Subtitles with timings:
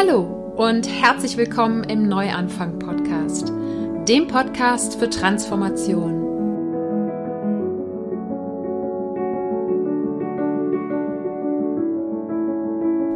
[0.00, 3.52] Hallo und herzlich willkommen im Neuanfang Podcast,
[4.08, 6.22] dem Podcast für Transformation.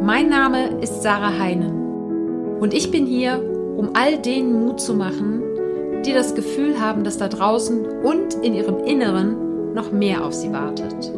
[0.03, 3.41] Mein Name ist Sarah Heinen und ich bin hier,
[3.77, 5.41] um all denen Mut zu machen,
[6.05, 10.51] die das Gefühl haben, dass da draußen und in ihrem Inneren noch mehr auf sie
[10.53, 11.11] wartet.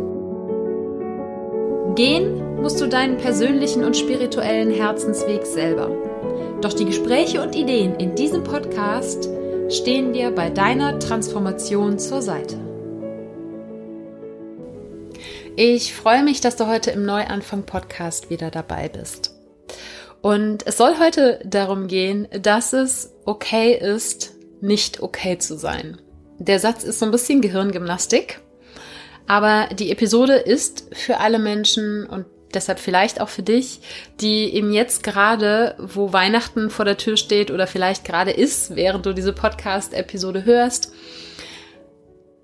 [1.95, 5.89] Gehen musst du deinen persönlichen und spirituellen Herzensweg selber.
[6.61, 9.29] Doch die Gespräche und Ideen in diesem Podcast
[9.69, 12.57] stehen dir bei deiner Transformation zur Seite.
[15.55, 19.33] Ich freue mich, dass du heute im Neuanfang Podcast wieder dabei bist.
[20.21, 26.01] Und es soll heute darum gehen, dass es okay ist, nicht okay zu sein.
[26.39, 28.39] Der Satz ist so ein bisschen Gehirngymnastik,
[29.27, 33.79] aber die Episode ist für alle Menschen und deshalb vielleicht auch für dich,
[34.21, 39.05] die eben jetzt gerade, wo Weihnachten vor der Tür steht oder vielleicht gerade ist, während
[39.05, 40.91] du diese Podcast-Episode hörst,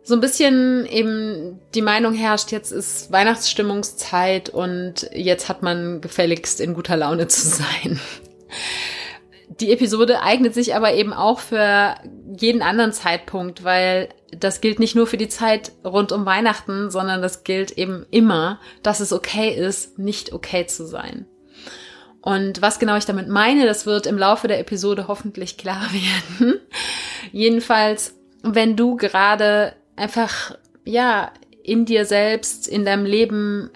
[0.06, 6.60] so ein bisschen eben die Meinung herrscht, jetzt ist Weihnachtsstimmungszeit und jetzt hat man gefälligst
[6.60, 8.00] in guter Laune zu sein.
[9.60, 11.96] Die Episode eignet sich aber eben auch für
[12.38, 17.22] jeden anderen Zeitpunkt, weil das gilt nicht nur für die Zeit rund um Weihnachten, sondern
[17.22, 21.28] das gilt eben immer, dass es okay ist, nicht okay zu sein.
[22.22, 25.90] Und was genau ich damit meine, das wird im Laufe der Episode hoffentlich klar
[26.40, 26.60] werden.
[27.32, 31.32] Jedenfalls, wenn du gerade einfach, ja,
[31.64, 33.72] in dir selbst, in deinem Leben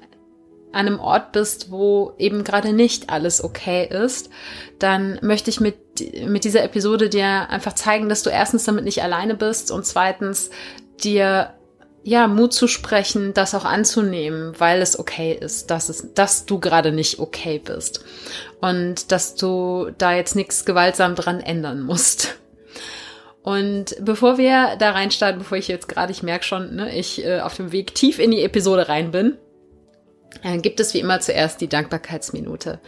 [0.77, 4.29] an einem Ort bist, wo eben gerade nicht alles okay ist,
[4.79, 5.77] dann möchte ich mit,
[6.27, 10.49] mit dieser Episode dir einfach zeigen, dass du erstens damit nicht alleine bist und zweitens
[11.03, 11.53] dir
[12.03, 16.57] ja, Mut zu sprechen, das auch anzunehmen, weil es okay ist, dass es, dass du
[16.57, 18.05] gerade nicht okay bist
[18.61, 22.37] und dass du da jetzt nichts gewaltsam dran ändern musst.
[23.41, 27.41] Und bevor wir da reinstarten, bevor ich jetzt gerade, ich merke schon, ne, ich äh,
[27.41, 29.37] auf dem Weg tief in die Episode rein bin,
[30.61, 32.79] gibt es wie immer zuerst die Dankbarkeitsminute.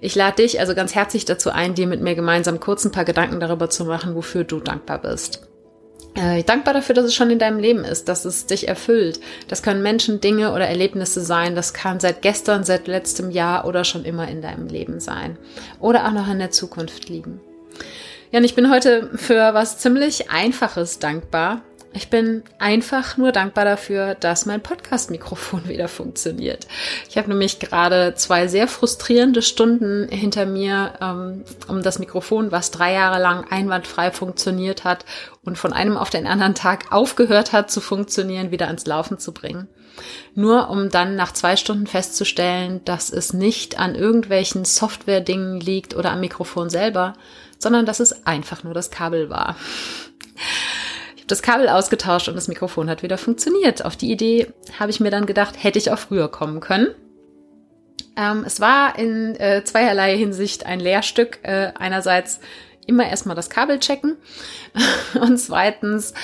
[0.00, 3.04] Ich lade dich also ganz herzlich dazu ein, dir mit mir gemeinsam kurz ein paar
[3.04, 5.48] Gedanken darüber zu machen, wofür du dankbar bist.
[6.14, 9.20] Äh, dankbar dafür, dass es schon in deinem Leben ist, dass es dich erfüllt.
[9.46, 11.54] Das können Menschen, Dinge oder Erlebnisse sein.
[11.54, 15.38] Das kann seit gestern, seit letztem Jahr oder schon immer in deinem Leben sein.
[15.78, 17.40] Oder auch noch in der Zukunft liegen.
[18.32, 21.62] Ja, und ich bin heute für was ziemlich Einfaches dankbar.
[21.98, 26.68] Ich bin einfach nur dankbar dafür, dass mein Podcast-Mikrofon wieder funktioniert.
[27.08, 32.70] Ich habe nämlich gerade zwei sehr frustrierende Stunden hinter mir, ähm, um das Mikrofon, was
[32.70, 35.04] drei Jahre lang einwandfrei funktioniert hat
[35.42, 39.34] und von einem auf den anderen Tag aufgehört hat zu funktionieren, wieder ans Laufen zu
[39.34, 39.66] bringen.
[40.36, 46.12] Nur um dann nach zwei Stunden festzustellen, dass es nicht an irgendwelchen Software-Dingen liegt oder
[46.12, 47.14] am Mikrofon selber,
[47.58, 49.56] sondern dass es einfach nur das Kabel war.
[51.28, 53.84] Das Kabel ausgetauscht und das Mikrofon hat wieder funktioniert.
[53.84, 56.88] Auf die Idee habe ich mir dann gedacht, hätte ich auch früher kommen können.
[58.16, 61.38] Ähm, es war in äh, zweierlei Hinsicht ein Lehrstück.
[61.42, 62.40] Äh, einerseits
[62.86, 64.16] immer erstmal das Kabel checken
[65.20, 66.14] und zweitens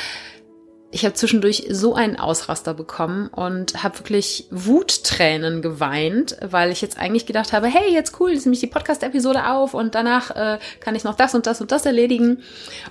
[0.94, 6.98] ich habe zwischendurch so einen Ausraster bekommen und habe wirklich Wuttränen geweint, weil ich jetzt
[6.98, 10.60] eigentlich gedacht habe, hey, jetzt cool, jetzt nehme ich die Podcast-Episode auf und danach äh,
[10.78, 12.44] kann ich noch das und das und das erledigen.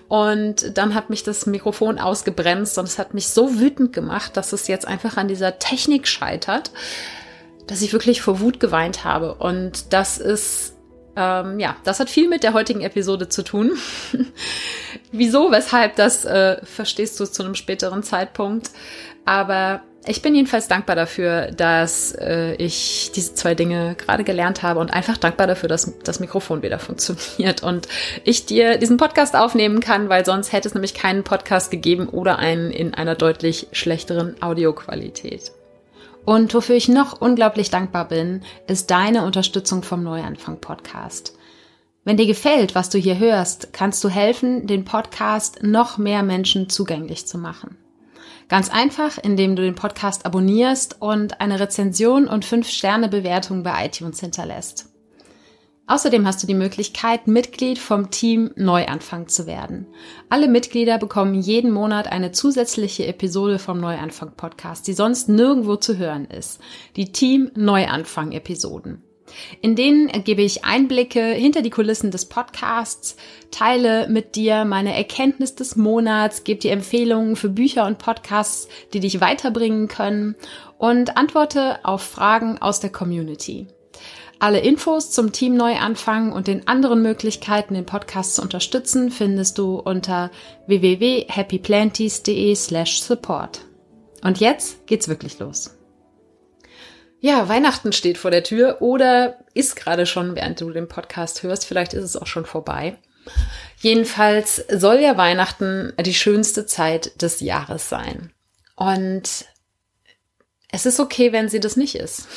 [0.10, 4.52] Und dann hat mich das Mikrofon ausgebremst und es hat mich so wütend gemacht, dass
[4.52, 6.72] es jetzt einfach an dieser Technik scheitert,
[7.68, 9.36] dass ich wirklich vor Wut geweint habe.
[9.36, 10.73] Und das ist
[11.16, 13.72] ähm, ja, das hat viel mit der heutigen Episode zu tun.
[15.12, 18.72] Wieso, weshalb, das äh, verstehst du zu einem späteren Zeitpunkt.
[19.26, 24.80] Aber ich bin jedenfalls dankbar dafür, dass äh, ich diese zwei Dinge gerade gelernt habe
[24.80, 27.88] und einfach dankbar dafür, dass das Mikrofon wieder funktioniert und
[28.24, 32.40] ich dir diesen Podcast aufnehmen kann, weil sonst hätte es nämlich keinen Podcast gegeben oder
[32.40, 35.52] einen in einer deutlich schlechteren Audioqualität.
[36.26, 41.38] Und wofür ich noch unglaublich dankbar bin, ist deine Unterstützung vom Neuanfang Podcast.
[42.06, 46.70] Wenn dir gefällt, was du hier hörst, kannst du helfen, den Podcast noch mehr Menschen
[46.70, 47.78] zugänglich zu machen.
[48.50, 54.93] Ganz einfach, indem du den Podcast abonnierst und eine Rezension und 5-Sterne-Bewertung bei iTunes hinterlässt.
[55.86, 59.86] Außerdem hast du die Möglichkeit, Mitglied vom Team Neuanfang zu werden.
[60.30, 65.98] Alle Mitglieder bekommen jeden Monat eine zusätzliche Episode vom Neuanfang Podcast, die sonst nirgendwo zu
[65.98, 66.62] hören ist.
[66.96, 69.04] Die Team Neuanfang Episoden.
[69.62, 73.18] In denen gebe ich Einblicke hinter die Kulissen des Podcasts,
[73.52, 79.00] teile mit dir meine Erkenntnis des Monats, gebe dir Empfehlungen für Bücher und Podcasts, die
[79.00, 80.36] dich weiterbringen können
[80.78, 83.68] und antworte auf Fragen aus der Community.
[84.44, 89.80] Alle Infos zum Team Neuanfang und den anderen Möglichkeiten, den Podcast zu unterstützen, findest du
[89.80, 90.32] unter
[90.68, 93.62] www.happyplanties.de slash support.
[94.22, 95.78] Und jetzt geht's wirklich los.
[97.22, 101.66] Ja, Weihnachten steht vor der Tür oder ist gerade schon, während du den Podcast hörst.
[101.66, 102.98] Vielleicht ist es auch schon vorbei.
[103.78, 108.34] Jedenfalls soll ja Weihnachten die schönste Zeit des Jahres sein.
[108.76, 109.46] Und
[110.70, 112.28] es ist okay, wenn sie das nicht ist.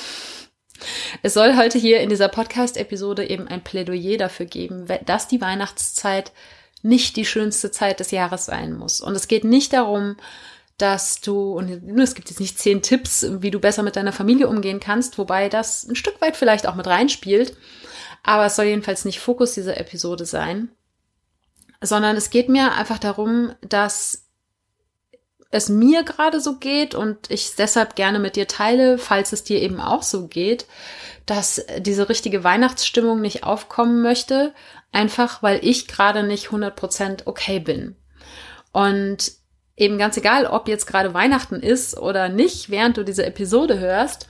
[1.23, 6.33] Es soll heute hier in dieser Podcast-Episode eben ein Plädoyer dafür geben, dass die Weihnachtszeit
[6.83, 9.01] nicht die schönste Zeit des Jahres sein muss.
[9.01, 10.17] Und es geht nicht darum,
[10.79, 14.49] dass du, und es gibt jetzt nicht zehn Tipps, wie du besser mit deiner Familie
[14.49, 17.57] umgehen kannst, wobei das ein Stück weit vielleicht auch mit reinspielt.
[18.23, 20.69] Aber es soll jedenfalls nicht Fokus dieser Episode sein,
[21.81, 24.26] sondern es geht mir einfach darum, dass
[25.57, 29.45] es mir gerade so geht und ich es deshalb gerne mit dir teile, falls es
[29.45, 30.67] dir eben auch so geht,
[31.27, 34.55] dass diese richtige Weihnachtsstimmung nicht aufkommen möchte,
[34.93, 37.97] einfach weil ich gerade nicht 100% okay bin.
[38.73, 39.33] Und
[39.77, 44.29] eben ganz egal, ob jetzt gerade Weihnachten ist oder nicht, während du diese Episode hörst,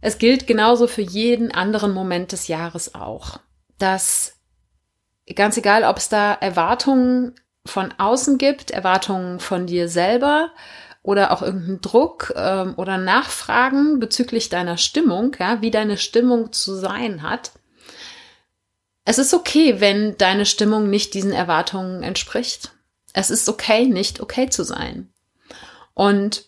[0.00, 3.40] es gilt genauso für jeden anderen Moment des Jahres auch,
[3.78, 4.36] dass
[5.34, 7.34] ganz egal, ob es da Erwartungen
[7.68, 10.50] von außen gibt, Erwartungen von dir selber
[11.02, 16.74] oder auch irgendeinen Druck ähm, oder Nachfragen bezüglich deiner Stimmung, ja, wie deine Stimmung zu
[16.74, 17.52] sein hat.
[19.04, 22.72] Es ist okay, wenn deine Stimmung nicht diesen Erwartungen entspricht.
[23.14, 25.08] Es ist okay, nicht okay zu sein.
[25.94, 26.44] Und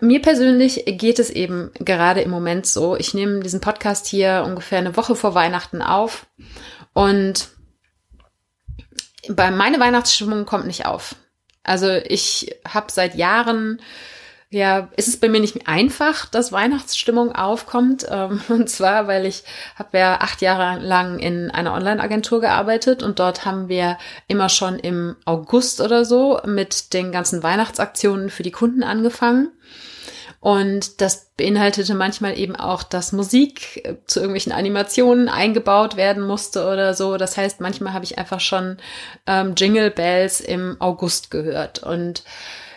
[0.00, 2.96] mir persönlich geht es eben gerade im Moment so.
[2.96, 6.26] Ich nehme diesen Podcast hier ungefähr eine Woche vor Weihnachten auf
[6.92, 7.48] und
[9.28, 11.16] bei meine Weihnachtsstimmung kommt nicht auf.
[11.62, 13.80] Also ich habe seit Jahren
[14.50, 18.06] ja, ist es bei mir nicht einfach, dass Weihnachtsstimmung aufkommt.
[18.08, 19.42] Ähm, und zwar, weil ich
[19.76, 24.78] habe ja acht Jahre lang in einer Online-Agentur gearbeitet und dort haben wir immer schon
[24.78, 29.50] im August oder so mit den ganzen Weihnachtsaktionen für die Kunden angefangen.
[30.40, 36.66] Und das beinhaltete manchmal eben auch, dass Musik äh, zu irgendwelchen Animationen eingebaut werden musste
[36.66, 37.16] oder so.
[37.16, 38.78] Das heißt, manchmal habe ich einfach schon
[39.26, 41.82] ähm, Jingle Bells im August gehört.
[41.82, 42.22] Und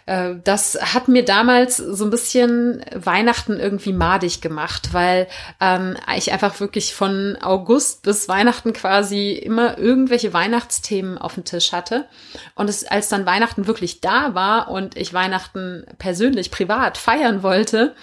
[0.10, 5.28] äh, das hat mir damals so ein bisschen Weihnachten irgendwie madig gemacht, weil
[5.62, 11.74] ähm, ich einfach wirklich von August bis Weihnachten quasi immer irgendwelche Weihnachtsthemen auf dem Tisch
[11.74, 12.08] hatte.
[12.56, 17.94] Und es, als dann Weihnachten wirklich da war und ich Weihnachten persönlich, privat feiern wollte,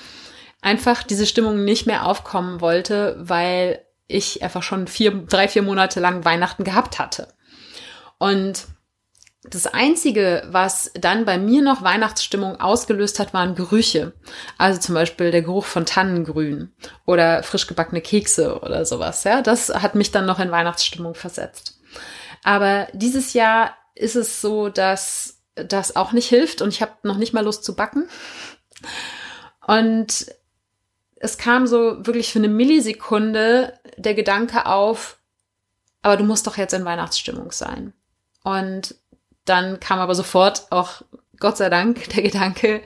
[0.62, 5.98] einfach diese Stimmung nicht mehr aufkommen wollte, weil ich einfach schon vier, drei, vier Monate
[5.98, 7.34] lang Weihnachten gehabt hatte.
[8.18, 8.68] Und
[9.50, 14.12] das Einzige, was dann bei mir noch Weihnachtsstimmung ausgelöst hat, waren Gerüche.
[14.58, 16.72] Also zum Beispiel der Geruch von Tannengrün
[17.04, 19.24] oder frisch gebackene Kekse oder sowas.
[19.24, 21.80] Ja, das hat mich dann noch in Weihnachtsstimmung versetzt.
[22.42, 27.16] Aber dieses Jahr ist es so, dass das auch nicht hilft und ich habe noch
[27.16, 28.08] nicht mal Lust zu backen.
[29.66, 30.26] Und
[31.16, 35.18] es kam so wirklich für eine Millisekunde der Gedanke auf,
[36.02, 37.92] aber du musst doch jetzt in Weihnachtsstimmung sein.
[38.44, 38.94] Und
[39.46, 41.02] dann kam aber sofort auch,
[41.38, 42.82] Gott sei Dank, der Gedanke,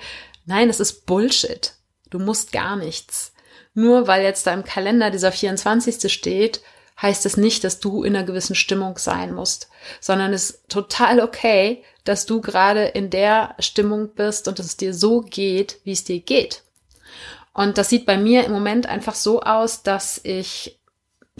[0.46, 1.74] nein, es ist Bullshit.
[2.10, 3.32] Du musst gar nichts.
[3.74, 6.12] Nur weil jetzt da im Kalender dieser 24.
[6.12, 6.60] steht,
[7.00, 9.68] heißt es nicht, dass du in einer gewissen Stimmung sein musst,
[10.00, 14.76] sondern es ist total okay, dass du gerade in der Stimmung bist und dass es
[14.76, 16.62] dir so geht, wie es dir geht.
[17.52, 20.79] Und das sieht bei mir im Moment einfach so aus, dass ich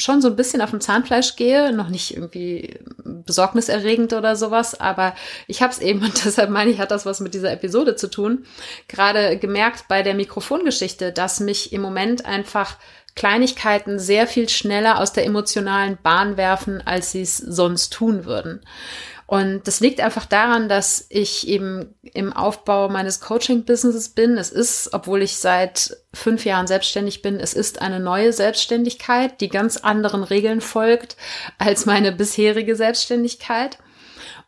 [0.01, 5.15] schon so ein bisschen auf dem Zahnfleisch gehe, noch nicht irgendwie besorgniserregend oder sowas, aber
[5.47, 8.09] ich habe es eben und deshalb meine ich, hat das was mit dieser Episode zu
[8.09, 8.45] tun,
[8.89, 12.77] gerade gemerkt bei der Mikrofongeschichte, dass mich im Moment einfach
[13.17, 18.61] Kleinigkeiten sehr viel schneller aus der emotionalen Bahn werfen, als sie es sonst tun würden.
[19.31, 24.37] Und das liegt einfach daran, dass ich eben im Aufbau meines Coaching-Businesses bin.
[24.37, 29.49] Es ist, obwohl ich seit fünf Jahren selbstständig bin, es ist eine neue Selbstständigkeit, die
[29.49, 31.17] ganz anderen Regeln folgt
[31.59, 33.79] als meine bisherige Selbstständigkeit.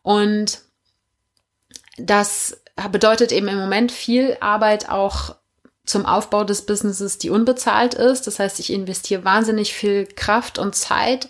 [0.03, 0.63] Und
[1.97, 2.61] das
[2.91, 5.37] bedeutet eben im Moment viel Arbeit auch
[5.85, 8.29] zum Aufbau des Businesses, die unbezahlt ist.
[8.29, 11.29] Das heißt, ich investiere wahnsinnig viel Kraft und Zeit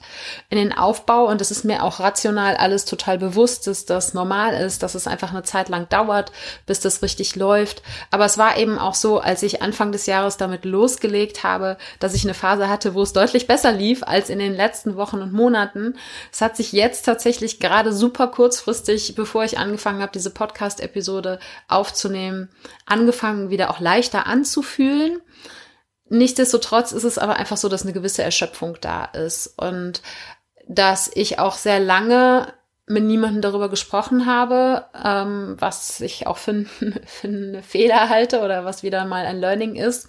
[0.50, 4.52] in den Aufbau und es ist mir auch rational alles total bewusst, dass das normal
[4.52, 6.32] ist, dass es einfach eine Zeit lang dauert,
[6.66, 7.82] bis das richtig läuft.
[8.10, 12.12] Aber es war eben auch so, als ich Anfang des Jahres damit losgelegt habe, dass
[12.12, 15.32] ich eine Phase hatte, wo es deutlich besser lief als in den letzten Wochen und
[15.32, 15.94] Monaten.
[16.30, 22.50] Es hat sich jetzt tatsächlich gerade super kurzfristig, bevor ich angefangen habe, diese Podcast-Episode aufzunehmen,
[22.84, 25.20] angefangen, wieder auch leichter an anzufühlen.
[26.08, 30.02] nichtsdestotrotz ist es aber einfach so, dass eine gewisse Erschöpfung da ist und
[30.68, 32.52] dass ich auch sehr lange
[32.86, 36.64] mit niemandem darüber gesprochen habe, ähm, was ich auch für,
[37.06, 40.08] für einen Fehler halte oder was wieder mal ein Learning ist.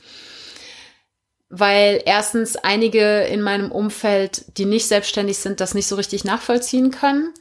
[1.50, 6.90] Weil erstens einige in meinem Umfeld, die nicht selbstständig sind, das nicht so richtig nachvollziehen
[6.90, 7.32] können.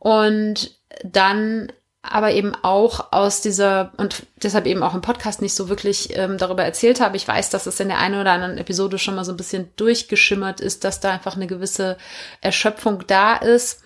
[0.00, 1.72] Und dann
[2.08, 6.36] aber eben auch aus dieser und deshalb eben auch im Podcast nicht so wirklich ähm,
[6.36, 7.16] darüber erzählt habe.
[7.16, 9.70] Ich weiß, dass es in der einen oder anderen Episode schon mal so ein bisschen
[9.76, 11.96] durchgeschimmert ist, dass da einfach eine gewisse
[12.40, 13.82] Erschöpfung da ist.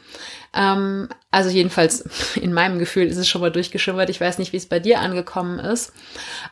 [0.55, 2.05] Ähm, also jedenfalls
[2.37, 4.11] in meinem Gefühl ist es schon mal durchgeschimmert.
[4.11, 5.93] Ich weiß nicht, wie es bei dir angekommen ist.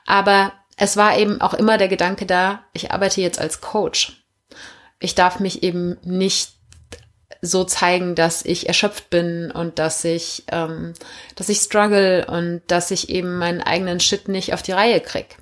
[0.06, 4.24] Aber es war eben auch immer der Gedanke da, ich arbeite jetzt als Coach.
[5.00, 6.55] Ich darf mich eben nicht
[7.46, 10.94] so zeigen, dass ich erschöpft bin und dass ich, ähm,
[11.34, 15.38] dass ich struggle und dass ich eben meinen eigenen Shit nicht auf die Reihe krieg.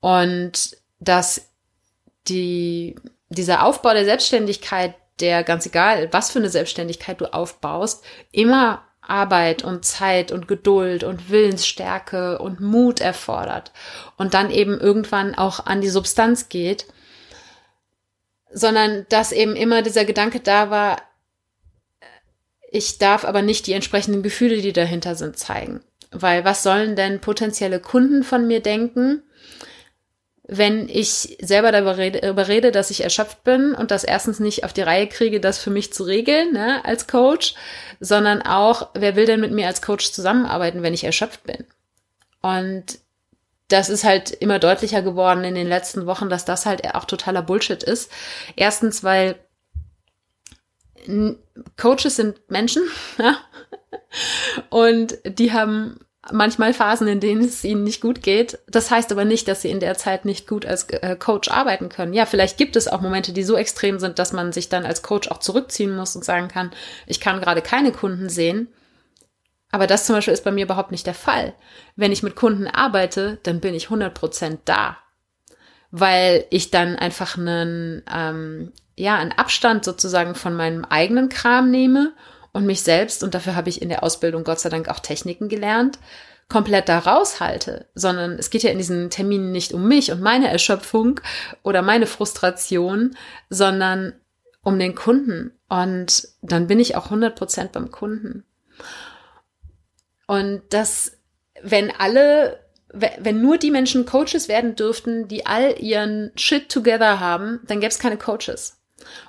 [0.00, 1.48] Und dass
[2.28, 2.96] die,
[3.28, 9.64] dieser Aufbau der Selbstständigkeit, der ganz egal, was für eine Selbstständigkeit du aufbaust, immer Arbeit
[9.64, 13.72] und Zeit und Geduld und Willensstärke und Mut erfordert
[14.16, 16.86] und dann eben irgendwann auch an die Substanz geht,
[18.52, 20.98] sondern dass eben immer dieser Gedanke da war,
[22.70, 25.80] ich darf aber nicht die entsprechenden Gefühle, die dahinter sind, zeigen.
[26.10, 29.22] Weil was sollen denn potenzielle Kunden von mir denken,
[30.50, 34.64] wenn ich selber darüber rede, darüber rede, dass ich erschöpft bin und das erstens nicht
[34.64, 37.54] auf die Reihe kriege, das für mich zu regeln, ne, als Coach,
[38.00, 41.66] sondern auch, wer will denn mit mir als Coach zusammenarbeiten, wenn ich erschöpft bin?
[42.40, 42.98] Und
[43.68, 47.42] das ist halt immer deutlicher geworden in den letzten Wochen, dass das halt auch totaler
[47.42, 48.10] Bullshit ist.
[48.56, 49.36] Erstens, weil
[51.76, 52.82] Coaches sind Menschen,
[53.18, 53.38] ja,
[54.70, 55.98] und die haben
[56.32, 58.58] manchmal Phasen, in denen es ihnen nicht gut geht.
[58.68, 61.88] Das heißt aber nicht, dass sie in der Zeit nicht gut als äh, Coach arbeiten
[61.88, 62.12] können.
[62.12, 65.02] Ja, vielleicht gibt es auch Momente, die so extrem sind, dass man sich dann als
[65.02, 66.70] Coach auch zurückziehen muss und sagen kann,
[67.06, 68.68] ich kann gerade keine Kunden sehen.
[69.70, 71.54] Aber das zum Beispiel ist bei mir überhaupt nicht der Fall.
[71.94, 74.96] Wenn ich mit Kunden arbeite, dann bin ich 100% da.
[75.90, 82.12] Weil ich dann einfach einen, ähm, ja, einen Abstand sozusagen von meinem eigenen Kram nehme
[82.52, 85.48] und mich selbst, und dafür habe ich in der Ausbildung Gott sei Dank auch Techniken
[85.48, 85.98] gelernt,
[86.48, 90.48] komplett da raushalte, sondern es geht ja in diesen Terminen nicht um mich und meine
[90.48, 91.20] Erschöpfung
[91.62, 93.16] oder meine Frustration,
[93.50, 94.14] sondern
[94.62, 95.52] um den Kunden.
[95.68, 98.44] Und dann bin ich auch 100 Prozent beim Kunden.
[100.26, 101.18] Und das,
[101.62, 102.58] wenn alle,
[102.92, 107.90] wenn nur die Menschen Coaches werden dürften, die all ihren Shit together haben, dann gäbe
[107.90, 108.77] es keine Coaches.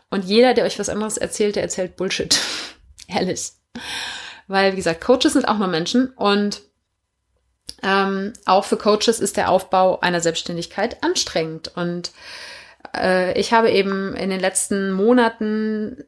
[0.10, 2.40] Und jeder, der euch was anderes erzählt, der erzählt Bullshit.
[3.08, 3.52] Ehrlich.
[4.48, 6.62] Weil, wie gesagt, Coaches sind auch nur Menschen und
[7.84, 11.72] ähm, auch für Coaches ist der Aufbau einer Selbstständigkeit anstrengend.
[11.76, 12.12] Und
[12.96, 16.04] äh, ich habe eben in den letzten Monaten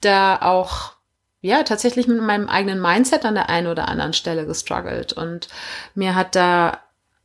[0.00, 0.92] da auch
[1.40, 5.12] ja tatsächlich mit meinem eigenen Mindset an der einen oder anderen Stelle gestruggelt.
[5.12, 5.48] Und
[5.94, 6.80] mir hat da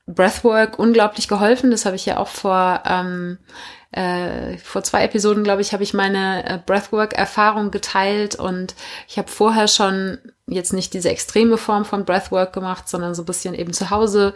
[0.05, 1.71] Breathwork unglaublich geholfen.
[1.71, 3.39] Das habe ich ja auch vor ähm,
[3.93, 8.73] äh, vor zwei Episoden, glaube ich, habe ich meine äh, Breathwork-Erfahrung geteilt und
[9.07, 13.25] ich habe vorher schon jetzt nicht diese extreme Form von Breathwork gemacht, sondern so ein
[13.25, 14.33] bisschen eben zu Hause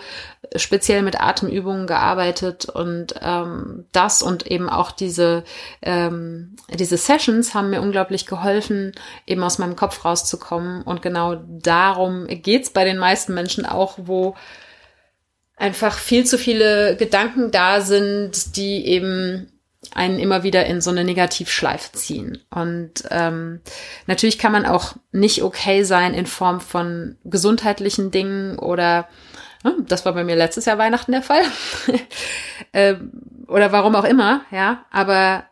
[0.51, 5.43] äh, speziell mit Atemübungen gearbeitet und ähm, das und eben auch diese
[5.81, 8.91] ähm, diese Sessions haben mir unglaublich geholfen,
[9.25, 14.35] eben aus meinem Kopf rauszukommen und genau darum geht's bei den meisten Menschen auch, wo
[15.57, 19.51] einfach viel zu viele Gedanken da sind, die eben
[19.93, 22.43] einen immer wieder in so eine Negativschleife ziehen.
[22.49, 23.61] Und ähm,
[24.05, 29.07] natürlich kann man auch nicht okay sein in Form von gesundheitlichen Dingen oder
[29.63, 31.41] hm, das war bei mir letztes Jahr Weihnachten der Fall.
[32.73, 33.11] ähm,
[33.47, 34.85] oder warum auch immer, ja.
[34.91, 35.45] Aber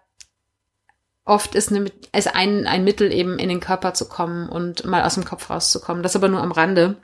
[1.23, 5.03] oft ist, eine, ist ein, ein Mittel eben in den Körper zu kommen und mal
[5.03, 6.03] aus dem Kopf rauszukommen.
[6.03, 6.97] Das aber nur am Rande.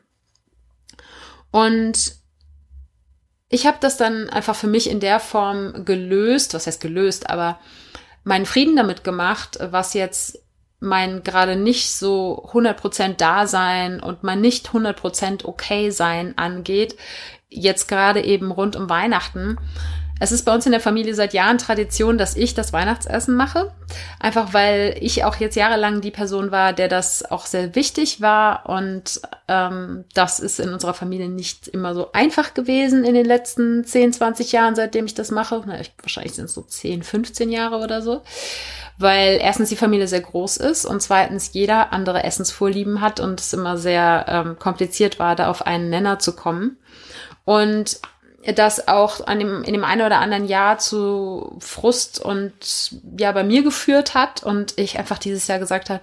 [1.50, 2.21] Und
[3.52, 7.60] ich habe das dann einfach für mich in der Form gelöst, was heißt gelöst, aber
[8.24, 10.40] meinen Frieden damit gemacht, was jetzt
[10.80, 16.96] mein gerade nicht so 100% Dasein und mein nicht 100% okay sein angeht,
[17.50, 19.58] jetzt gerade eben rund um Weihnachten,
[20.22, 23.74] es ist bei uns in der Familie seit Jahren Tradition, dass ich das Weihnachtsessen mache.
[24.20, 28.70] Einfach weil ich auch jetzt jahrelang die Person war, der das auch sehr wichtig war.
[28.70, 33.84] Und ähm, das ist in unserer Familie nicht immer so einfach gewesen in den letzten
[33.84, 35.64] 10, 20 Jahren, seitdem ich das mache.
[35.66, 38.22] Na, ich, wahrscheinlich sind es so 10, 15 Jahre oder so.
[39.00, 43.54] Weil erstens die Familie sehr groß ist und zweitens jeder andere Essensvorlieben hat und es
[43.54, 46.78] immer sehr ähm, kompliziert war, da auf einen Nenner zu kommen.
[47.44, 48.00] Und
[48.56, 52.54] das auch an dem, in dem einen oder anderen Jahr zu Frust und
[53.18, 56.02] ja bei mir geführt hat und ich einfach dieses Jahr gesagt hat,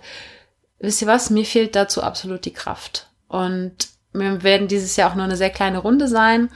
[0.78, 3.08] wisst ihr was, mir fehlt dazu absolut die Kraft.
[3.26, 6.50] Und wir werden dieses Jahr auch nur eine sehr kleine Runde sein,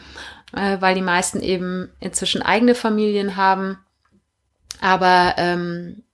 [0.54, 3.78] äh, weil die meisten eben inzwischen eigene Familien haben.
[4.80, 6.04] Aber ähm,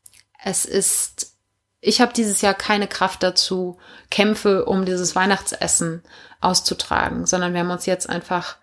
[0.43, 1.37] es ist,
[1.81, 3.79] ich habe dieses Jahr keine Kraft dazu,
[4.11, 6.03] Kämpfe um dieses Weihnachtsessen
[6.41, 8.57] auszutragen, sondern wir haben uns jetzt einfach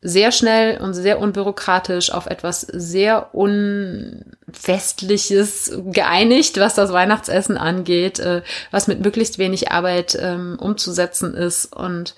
[0.00, 8.42] sehr schnell und sehr unbürokratisch auf etwas sehr unfestliches geeinigt, was das Weihnachtsessen angeht, äh,
[8.70, 11.74] was mit möglichst wenig Arbeit ähm, umzusetzen ist.
[11.74, 12.14] Und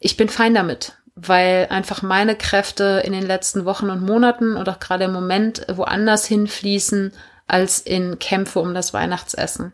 [0.00, 4.68] ich bin fein damit, weil einfach meine Kräfte in den letzten Wochen und Monaten und
[4.68, 7.12] auch gerade im Moment woanders hinfließen
[7.46, 9.72] als in Kämpfe um das Weihnachtsessen.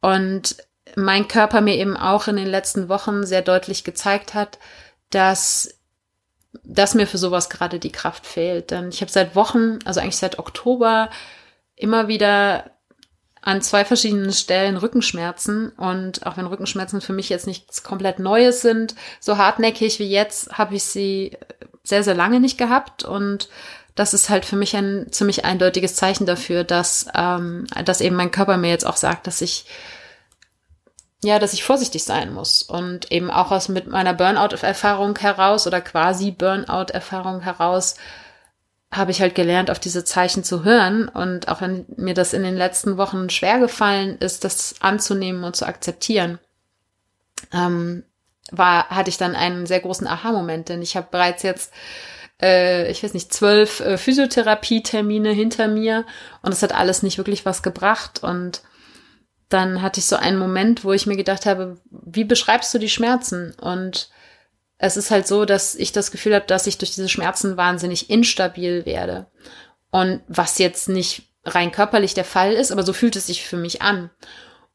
[0.00, 0.58] Und
[0.94, 4.60] mein Körper mir eben auch in den letzten Wochen sehr deutlich gezeigt hat,
[5.10, 5.74] dass
[6.62, 8.70] dass mir für sowas gerade die Kraft fehlt.
[8.70, 11.10] Denn ich habe seit Wochen, also eigentlich seit Oktober,
[11.76, 12.70] immer wieder
[13.42, 15.70] an zwei verschiedenen Stellen Rückenschmerzen.
[15.70, 20.56] Und auch wenn Rückenschmerzen für mich jetzt nichts komplett Neues sind, so hartnäckig wie jetzt
[20.56, 21.36] habe ich sie
[21.82, 23.04] sehr, sehr lange nicht gehabt.
[23.04, 23.48] Und
[23.94, 28.30] das ist halt für mich ein ziemlich eindeutiges Zeichen dafür, dass, ähm, dass eben mein
[28.30, 29.66] Körper mir jetzt auch sagt, dass ich
[31.24, 35.80] ja, dass ich vorsichtig sein muss und eben auch aus mit meiner Burnout-Erfahrung heraus oder
[35.80, 37.96] quasi Burnout-Erfahrung heraus
[38.92, 41.08] habe ich halt gelernt, auf diese Zeichen zu hören.
[41.08, 45.56] Und auch wenn mir das in den letzten Wochen schwer gefallen ist, das anzunehmen und
[45.56, 46.38] zu akzeptieren,
[47.52, 48.04] ähm,
[48.52, 51.72] war hatte ich dann einen sehr großen Aha-Moment, denn ich habe bereits jetzt
[52.40, 56.04] äh, ich weiß nicht, zwölf äh, Physiotherapie-Termine hinter mir
[56.42, 58.22] und es hat alles nicht wirklich was gebracht.
[58.22, 58.62] Und
[59.48, 62.88] dann hatte ich so einen Moment, wo ich mir gedacht habe, wie beschreibst du die
[62.88, 63.54] Schmerzen?
[63.60, 64.10] Und
[64.78, 68.10] es ist halt so, dass ich das Gefühl habe, dass ich durch diese Schmerzen wahnsinnig
[68.10, 69.26] instabil werde.
[69.90, 73.56] Und was jetzt nicht rein körperlich der Fall ist, aber so fühlt es sich für
[73.56, 74.10] mich an.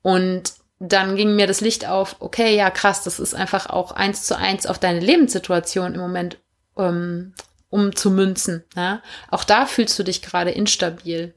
[0.01, 4.23] Und dann ging mir das Licht auf, okay, ja, krass, das ist einfach auch eins
[4.23, 6.37] zu eins auf deine Lebenssituation im Moment
[6.77, 7.33] ähm,
[7.69, 8.63] umzumünzen.
[8.75, 9.01] Ja?
[9.29, 11.33] Auch da fühlst du dich gerade instabil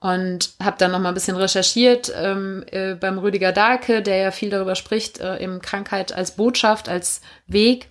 [0.00, 4.30] und habe dann noch mal ein bisschen recherchiert ähm, äh, beim Rüdiger Dahlke, der ja
[4.30, 7.88] viel darüber spricht, äh, eben Krankheit als Botschaft, als Weg.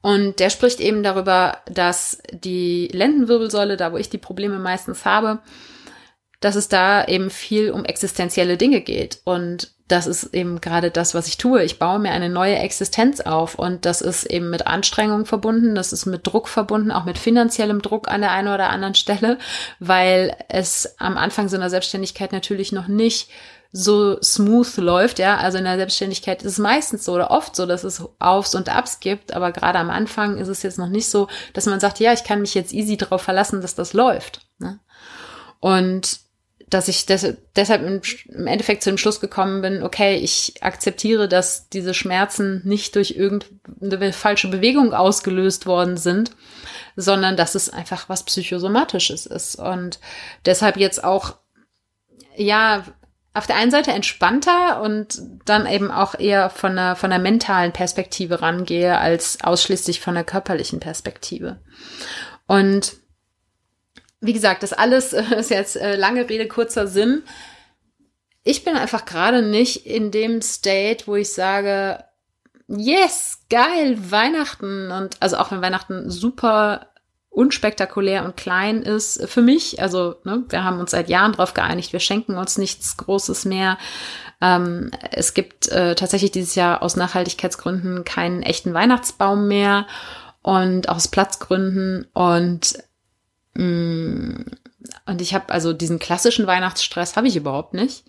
[0.00, 5.40] Und der spricht eben darüber, dass die Lendenwirbelsäule, da wo ich die Probleme meistens habe,
[6.42, 9.20] dass es da eben viel um existenzielle Dinge geht.
[9.24, 11.62] Und das ist eben gerade das, was ich tue.
[11.62, 15.92] Ich baue mir eine neue Existenz auf und das ist eben mit Anstrengung verbunden, das
[15.92, 19.38] ist mit Druck verbunden, auch mit finanziellem Druck an der einen oder anderen Stelle,
[19.80, 23.28] weil es am Anfang so einer Selbstständigkeit natürlich noch nicht
[23.70, 25.36] so smooth läuft, ja.
[25.36, 28.74] Also in der Selbstständigkeit ist es meistens so oder oft so, dass es Aufs und
[28.74, 32.00] Abs gibt, aber gerade am Anfang ist es jetzt noch nicht so, dass man sagt,
[32.00, 34.40] ja, ich kann mich jetzt easy darauf verlassen, dass das läuft.
[34.58, 34.78] Ne?
[35.60, 36.21] Und
[36.72, 41.28] dass ich des, deshalb im, im, Endeffekt zu dem Schluss gekommen bin, okay, ich akzeptiere,
[41.28, 46.30] dass diese Schmerzen nicht durch irgendeine falsche Bewegung ausgelöst worden sind,
[46.96, 49.56] sondern dass es einfach was Psychosomatisches ist.
[49.56, 50.00] Und
[50.46, 51.36] deshalb jetzt auch,
[52.36, 52.84] ja,
[53.34, 57.72] auf der einen Seite entspannter und dann eben auch eher von einer, von einer mentalen
[57.72, 61.60] Perspektive rangehe, als ausschließlich von der körperlichen Perspektive.
[62.46, 63.01] Und
[64.22, 67.22] wie gesagt, das alles äh, ist jetzt äh, lange Rede, kurzer Sinn.
[68.44, 72.02] Ich bin einfach gerade nicht in dem State, wo ich sage,
[72.68, 74.90] yes, geil, Weihnachten.
[74.90, 76.88] Und also auch wenn Weihnachten super
[77.28, 79.80] unspektakulär und klein ist für mich.
[79.80, 83.78] Also ne, wir haben uns seit Jahren darauf geeinigt, wir schenken uns nichts Großes mehr.
[84.40, 89.86] Ähm, es gibt äh, tatsächlich dieses Jahr aus Nachhaltigkeitsgründen keinen echten Weihnachtsbaum mehr
[90.42, 92.06] und aus Platzgründen.
[92.12, 92.74] Und
[93.54, 98.04] und ich habe also diesen klassischen Weihnachtsstress habe ich überhaupt nicht.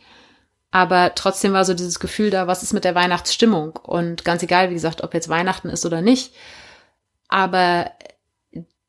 [0.72, 3.76] Aber trotzdem war so dieses Gefühl da, was ist mit der Weihnachtsstimmung?
[3.84, 6.34] Und ganz egal, wie gesagt, ob jetzt Weihnachten ist oder nicht.
[7.28, 7.92] Aber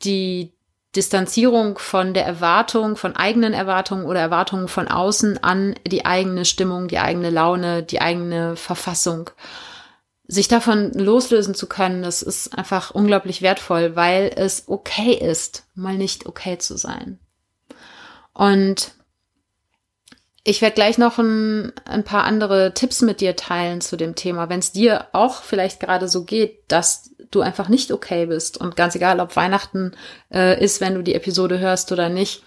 [0.03, 0.55] die
[0.97, 6.88] Distanzierung von der Erwartung, von eigenen Erwartungen oder Erwartungen von außen an die eigene Stimmung,
[6.88, 9.31] die eigene Laune, die eigene Verfassung
[10.26, 15.96] sich davon loslösen zu können, das ist einfach unglaublich wertvoll, weil es okay ist, mal
[15.96, 17.18] nicht okay zu sein.
[18.32, 18.92] Und
[20.42, 24.48] ich werde gleich noch ein, ein, paar andere Tipps mit dir teilen zu dem Thema,
[24.48, 28.76] wenn es dir auch vielleicht gerade so geht, dass du einfach nicht okay bist und
[28.76, 29.92] ganz egal, ob Weihnachten
[30.32, 32.42] äh, ist, wenn du die Episode hörst oder nicht.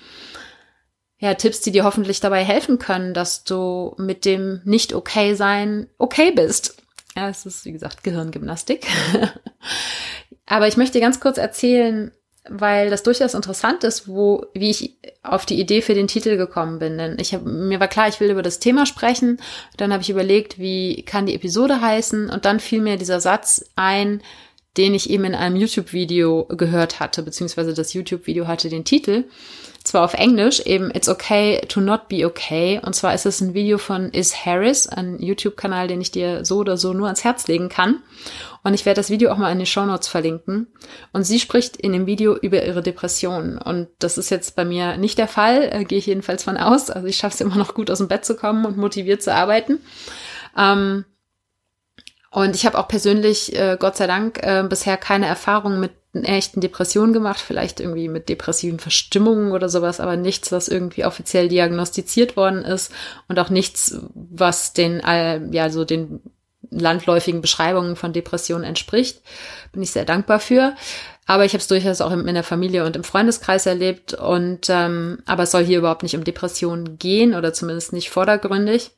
[1.20, 5.88] Ja, Tipps, die dir hoffentlich dabei helfen können, dass du mit dem nicht okay sein
[5.98, 6.77] okay bist
[7.18, 8.86] ja, es ist, wie gesagt, Gehirngymnastik.
[10.46, 12.12] Aber ich möchte ganz kurz erzählen,
[12.48, 16.78] weil das durchaus interessant ist, wo, wie ich auf die Idee für den Titel gekommen
[16.78, 17.00] bin.
[17.00, 19.42] Denn ich hab, mir war klar, ich will über das Thema sprechen.
[19.78, 22.30] Dann habe ich überlegt, wie kann die Episode heißen?
[22.30, 24.22] Und dann fiel mir dieser Satz ein,
[24.78, 29.26] den ich eben in einem YouTube-Video gehört hatte, beziehungsweise das YouTube-Video hatte den Titel
[29.88, 32.80] zwar auf Englisch, eben It's okay to not be okay.
[32.86, 36.58] Und zwar ist es ein Video von Is Harris, ein YouTube-Kanal, den ich dir so
[36.58, 38.02] oder so nur ans Herz legen kann.
[38.64, 40.68] Und ich werde das Video auch mal in den Show Notes verlinken.
[41.14, 43.58] Und sie spricht in dem Video über ihre Depressionen.
[43.58, 46.90] Und das ist jetzt bei mir nicht der Fall, äh, gehe ich jedenfalls von aus.
[46.90, 49.34] Also ich schaffe es immer noch gut aus dem Bett zu kommen und motiviert zu
[49.34, 49.80] arbeiten.
[50.58, 51.06] Ähm,
[52.38, 56.62] und ich habe auch persönlich, äh, Gott sei Dank, äh, bisher keine Erfahrung mit echten
[56.62, 62.38] Depressionen gemacht, vielleicht irgendwie mit depressiven Verstimmungen oder sowas, aber nichts, was irgendwie offiziell diagnostiziert
[62.38, 62.92] worden ist
[63.28, 66.22] und auch nichts, was den, äh, ja, so den
[66.70, 69.24] landläufigen Beschreibungen von Depressionen entspricht.
[69.72, 70.76] Bin ich sehr dankbar für.
[71.26, 74.14] Aber ich habe es durchaus auch in, der Familie und im Freundeskreis erlebt.
[74.14, 78.92] Und ähm, aber es soll hier überhaupt nicht um Depressionen gehen oder zumindest nicht vordergründig.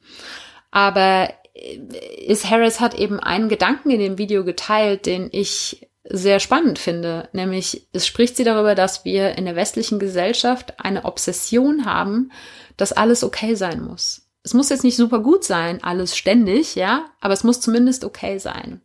[0.72, 1.78] Aber äh,
[2.26, 7.30] Is Harris hat eben einen Gedanken in dem Video geteilt, den ich sehr spannend finde.
[7.34, 12.32] Nämlich, es spricht sie darüber, dass wir in der westlichen Gesellschaft eine Obsession haben,
[12.78, 14.24] dass alles okay sein muss.
[14.42, 18.40] Es muss jetzt nicht super gut sein, alles ständig, ja, aber es muss zumindest okay
[18.40, 18.82] sein.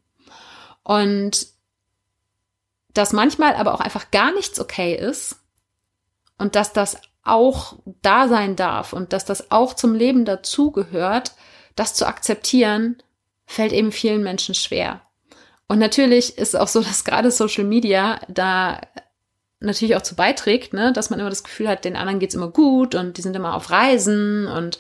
[0.82, 1.46] Und
[2.92, 5.36] dass manchmal aber auch einfach gar nichts okay ist
[6.38, 11.32] und dass das auch da sein darf und dass das auch zum Leben dazugehört,
[11.74, 13.02] das zu akzeptieren,
[13.46, 15.00] fällt eben vielen Menschen schwer.
[15.66, 18.80] Und natürlich ist auch so, dass gerade Social Media da
[19.60, 22.48] natürlich auch zu beiträgt, ne, dass man immer das Gefühl hat, den anderen geht's immer
[22.48, 24.78] gut und die sind immer auf Reisen und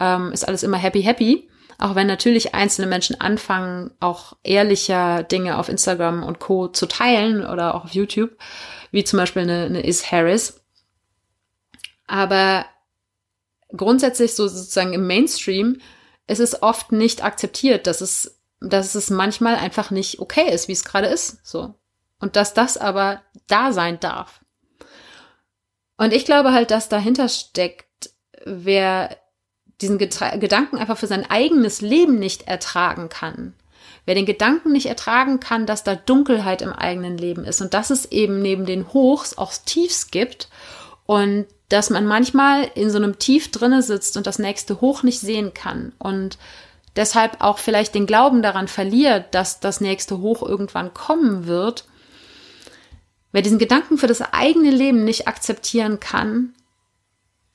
[0.00, 1.48] ähm, ist alles immer happy, happy.
[1.78, 6.68] Auch wenn natürlich einzelne Menschen anfangen, auch ehrlicher Dinge auf Instagram und Co.
[6.68, 8.30] zu teilen oder auch auf YouTube,
[8.90, 10.60] wie zum Beispiel eine, eine Is Harris.
[12.06, 12.64] Aber
[13.76, 15.78] grundsätzlich so sozusagen im Mainstream
[16.26, 18.38] ist es oft nicht akzeptiert, dass es
[18.70, 21.74] dass es manchmal einfach nicht okay ist, wie es gerade ist, so.
[22.20, 24.40] Und dass das aber da sein darf.
[25.96, 28.10] Und ich glaube halt, dass dahinter steckt,
[28.44, 29.16] wer
[29.80, 33.54] diesen Getra Gedanken einfach für sein eigenes Leben nicht ertragen kann.
[34.06, 37.90] Wer den Gedanken nicht ertragen kann, dass da Dunkelheit im eigenen Leben ist und dass
[37.90, 40.48] es eben neben den Hochs auch Tiefs gibt
[41.06, 45.20] und dass man manchmal in so einem Tief drinne sitzt und das nächste Hoch nicht
[45.20, 46.38] sehen kann und
[46.96, 51.84] deshalb auch vielleicht den Glauben daran verliert, dass das nächste Hoch irgendwann kommen wird,
[53.32, 56.54] wer diesen Gedanken für das eigene Leben nicht akzeptieren kann,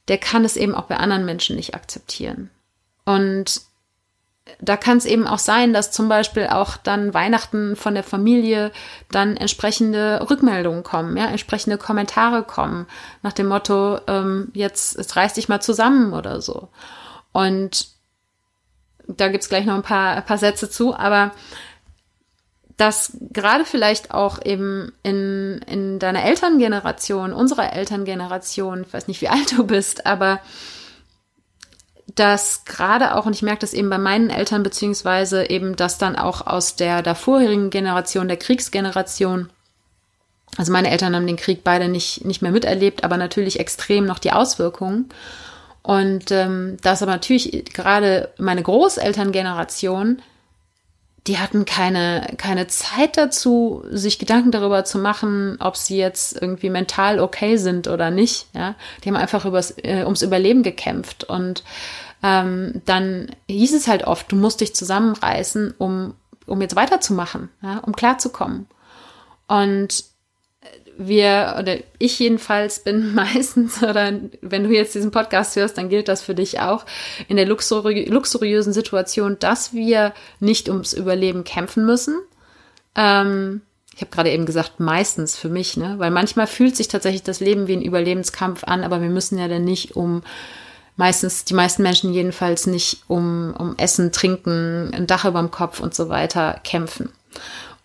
[0.08, 2.50] der kann es eben auch bei anderen Menschen nicht akzeptieren.
[3.06, 3.62] Und
[4.60, 8.72] da kann es eben auch sein, dass zum Beispiel auch dann Weihnachten von der Familie
[9.12, 12.88] dann entsprechende Rückmeldungen kommen, ja, entsprechende Kommentare kommen,
[13.22, 16.70] nach dem Motto, ähm, jetzt, jetzt reiß dich mal zusammen oder so.
[17.32, 17.88] Und
[19.08, 21.32] da gibt's gleich noch ein paar, ein paar Sätze zu, aber
[22.80, 29.28] dass gerade vielleicht auch eben in, in deiner Elterngeneration, unserer Elterngeneration, ich weiß nicht, wie
[29.28, 30.40] alt du bist, aber
[32.16, 36.16] dass gerade auch, und ich merke das eben bei meinen Eltern, beziehungsweise eben das dann
[36.16, 39.50] auch aus der davorigen Generation, der Kriegsgeneration,
[40.58, 44.20] also meine Eltern haben den Krieg beide nicht, nicht mehr miterlebt, aber natürlich extrem noch
[44.20, 45.10] die Auswirkungen.
[45.84, 50.22] Und ähm, das aber natürlich gerade meine Großelterngeneration,
[51.28, 56.70] die hatten keine, keine Zeit dazu, sich Gedanken darüber zu machen, ob sie jetzt irgendwie
[56.70, 58.48] mental okay sind oder nicht.
[58.54, 58.76] Ja?
[59.04, 61.26] Die haben einfach übers, äh, ums Überleben gekämpft.
[61.26, 61.64] Und
[62.24, 66.14] ähm, dann hieß es halt oft, du musst dich zusammenreißen, um,
[66.46, 67.80] um jetzt weiterzumachen, ja?
[67.80, 68.68] um klarzukommen.
[69.48, 70.06] Und
[71.00, 76.08] wir oder ich jedenfalls bin meistens oder wenn du jetzt diesen Podcast hörst, dann gilt
[76.08, 76.86] das für dich auch
[77.28, 82.20] in der luxuri luxuriösen Situation, dass wir nicht ums Überleben kämpfen müssen.
[82.96, 83.62] Ähm,
[83.96, 85.96] ich habe gerade eben gesagt, meistens für mich, ne?
[85.98, 89.48] Weil manchmal fühlt sich tatsächlich das Leben wie ein Überlebenskampf an, aber wir müssen ja
[89.48, 90.22] dann nicht um
[90.96, 95.80] meistens, die meisten Menschen jedenfalls nicht um, um Essen, Trinken, ein Dach über dem Kopf
[95.80, 97.10] und so weiter kämpfen.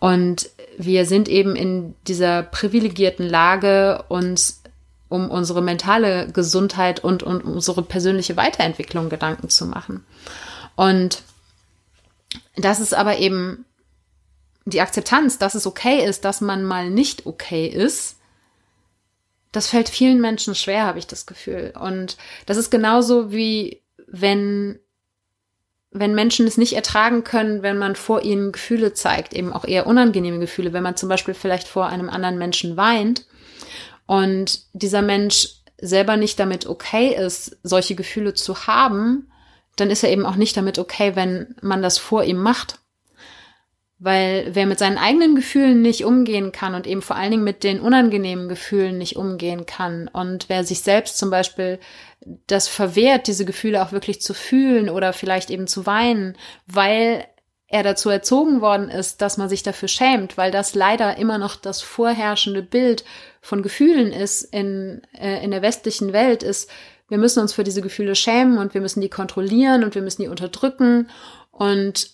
[0.01, 4.63] Und wir sind eben in dieser privilegierten Lage, uns
[5.09, 10.05] um unsere mentale Gesundheit und, und unsere persönliche Weiterentwicklung Gedanken zu machen.
[10.77, 11.23] Und
[12.57, 13.65] das ist aber eben
[14.65, 18.17] die Akzeptanz, dass es okay ist, dass man mal nicht okay ist,
[19.53, 21.73] das fällt vielen Menschen schwer, habe ich das Gefühl.
[21.79, 24.81] Und das ist genauso wie wenn
[25.95, 29.87] wenn Menschen es nicht ertragen können, wenn man vor ihnen Gefühle zeigt, eben auch eher
[29.87, 33.25] unangenehme Gefühle, wenn man zum Beispiel vielleicht vor einem anderen Menschen weint
[34.07, 39.31] und dieser Mensch selber nicht damit okay ist, solche Gefühle zu haben,
[39.77, 42.81] dann ist er eben auch nicht damit okay, wenn man das vor ihm macht.
[44.05, 47.65] Weil wer mit seinen eigenen Gefühlen nicht umgehen kann und eben vor allen Dingen mit
[47.65, 51.79] den unangenehmen Gefühlen nicht umgehen kann und wer sich selbst zum Beispiel
[52.47, 56.37] das verwehrt, diese Gefühle auch wirklich zu fühlen oder vielleicht eben zu weinen,
[56.67, 57.25] weil
[57.67, 61.57] er dazu erzogen worden ist, dass man sich dafür schämt, weil das leider immer noch
[61.57, 63.05] das vorherrschende Bild
[63.41, 66.71] von Gefühlen ist in, äh, in der westlichen Welt, ist,
[67.09, 70.21] wir müssen uns für diese Gefühle schämen und wir müssen die kontrollieren und wir müssen
[70.21, 71.09] die unterdrücken
[71.51, 72.11] und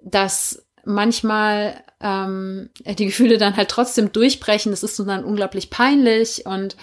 [0.00, 6.76] dass manchmal ähm, die Gefühle dann halt trotzdem durchbrechen, das ist dann unglaublich peinlich und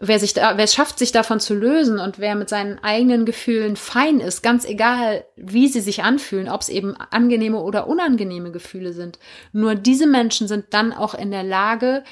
[0.00, 3.24] wer sich da, wer es schafft, sich davon zu lösen und wer mit seinen eigenen
[3.24, 8.52] Gefühlen fein ist, ganz egal, wie sie sich anfühlen, ob es eben angenehme oder unangenehme
[8.52, 9.18] Gefühle sind.
[9.52, 12.04] Nur diese Menschen sind dann auch in der Lage,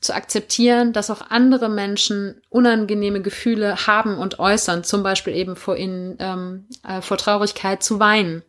[0.00, 5.76] zu akzeptieren, dass auch andere Menschen unangenehme Gefühle haben und äußern, zum Beispiel eben vor
[5.76, 8.42] ihnen, ähm, äh, vor Traurigkeit zu weinen.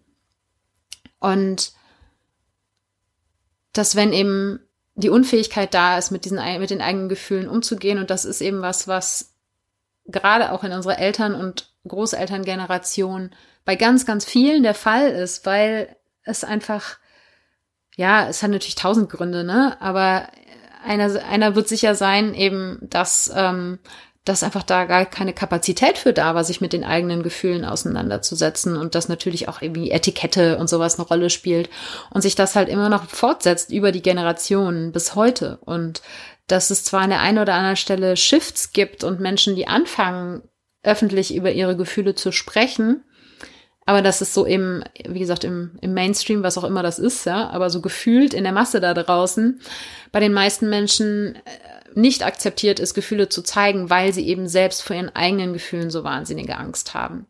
[1.19, 1.73] Und
[3.73, 4.59] dass wenn eben
[4.97, 7.99] die Unfähigkeit da ist, mit diesen, mit den eigenen Gefühlen umzugehen.
[7.99, 9.35] Und das ist eben was, was
[10.07, 13.31] gerade auch in unserer Eltern- und Großelterngeneration
[13.63, 16.97] bei ganz, ganz vielen der Fall ist, weil es einfach,
[17.95, 19.77] ja, es hat natürlich tausend Gründe, ne?
[19.79, 20.29] Aber
[20.83, 23.79] einer, einer wird sicher sein, eben, dass ähm,
[24.27, 28.75] dass einfach da gar keine Kapazität für da war, sich mit den eigenen Gefühlen auseinanderzusetzen
[28.75, 31.69] und dass natürlich auch irgendwie Etikette und sowas eine Rolle spielt
[32.09, 35.59] und sich das halt immer noch fortsetzt über die Generationen bis heute.
[35.61, 36.01] Und
[36.47, 40.41] dass es zwar an der einen oder anderen Stelle Shifts gibt und Menschen, die anfangen,
[40.83, 43.03] öffentlich über ihre Gefühle zu sprechen,
[43.87, 47.25] aber das ist so im, wie gesagt, im, im Mainstream, was auch immer das ist,
[47.25, 49.61] ja, aber so gefühlt in der Masse da draußen,
[50.11, 51.39] bei den meisten Menschen äh,
[51.97, 56.03] nicht akzeptiert ist, Gefühle zu zeigen, weil sie eben selbst vor ihren eigenen Gefühlen so
[56.03, 57.25] wahnsinnige Angst haben.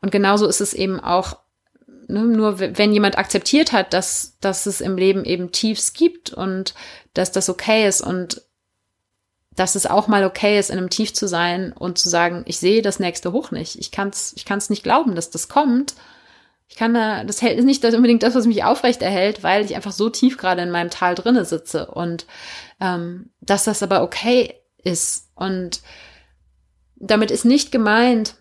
[0.00, 1.38] Und genauso ist es eben auch,
[2.06, 6.74] ne, nur wenn jemand akzeptiert hat, dass, dass es im Leben eben Tiefs gibt und
[7.12, 8.42] dass das okay ist und
[9.56, 12.58] dass es auch mal okay ist, in einem Tief zu sein und zu sagen, ich
[12.58, 13.78] sehe das nächste Hoch nicht.
[13.78, 15.94] Ich kann es ich kann's nicht glauben, dass das kommt.
[16.74, 19.76] Ich kann da, das ist nicht das unbedingt das, was mich aufrecht erhält, weil ich
[19.76, 22.26] einfach so tief gerade in meinem Tal drinne sitze und
[22.80, 25.30] ähm, dass das aber okay ist.
[25.36, 25.82] Und
[26.96, 28.34] damit ist nicht gemeint,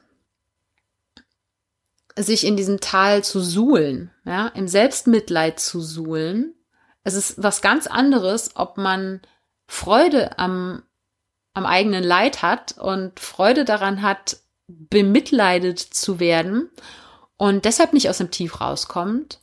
[2.16, 6.56] sich in diesem Tal zu suhlen, ja, im Selbstmitleid zu suhlen.
[7.04, 9.22] Es ist was ganz anderes, ob man
[9.68, 10.82] Freude am,
[11.54, 16.72] am eigenen Leid hat und Freude daran hat, bemitleidet zu werden
[17.38, 19.40] und deshalb nicht aus dem Tief rauskommt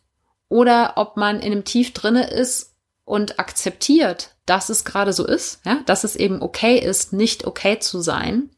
[0.48, 2.74] oder ob man in einem Tief drinne ist
[3.04, 7.78] und akzeptiert, dass es gerade so ist, ja, dass es eben okay ist, nicht okay
[7.78, 8.50] zu sein.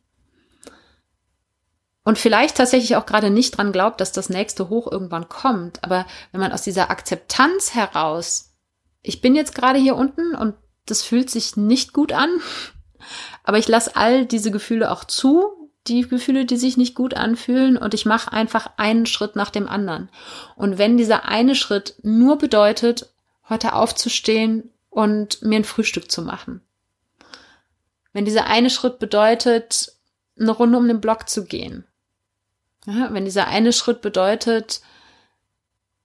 [2.04, 5.84] Und vielleicht tatsächlich auch gerade nicht dran glaubt, dass das nächste Hoch irgendwann kommt.
[5.84, 8.54] Aber wenn man aus dieser Akzeptanz heraus,
[9.02, 10.54] ich bin jetzt gerade hier unten und
[10.86, 12.30] das fühlt sich nicht gut an,
[13.44, 17.76] aber ich lasse all diese Gefühle auch zu, die Gefühle, die sich nicht gut anfühlen
[17.76, 20.08] und ich mache einfach einen Schritt nach dem anderen.
[20.54, 23.12] Und wenn dieser eine Schritt nur bedeutet,
[23.48, 26.60] heute aufzustehen und mir ein Frühstück zu machen.
[28.12, 29.92] Wenn dieser eine Schritt bedeutet,
[30.38, 31.84] eine Runde um den Block zu gehen.
[32.86, 34.82] Ja, wenn dieser eine Schritt bedeutet,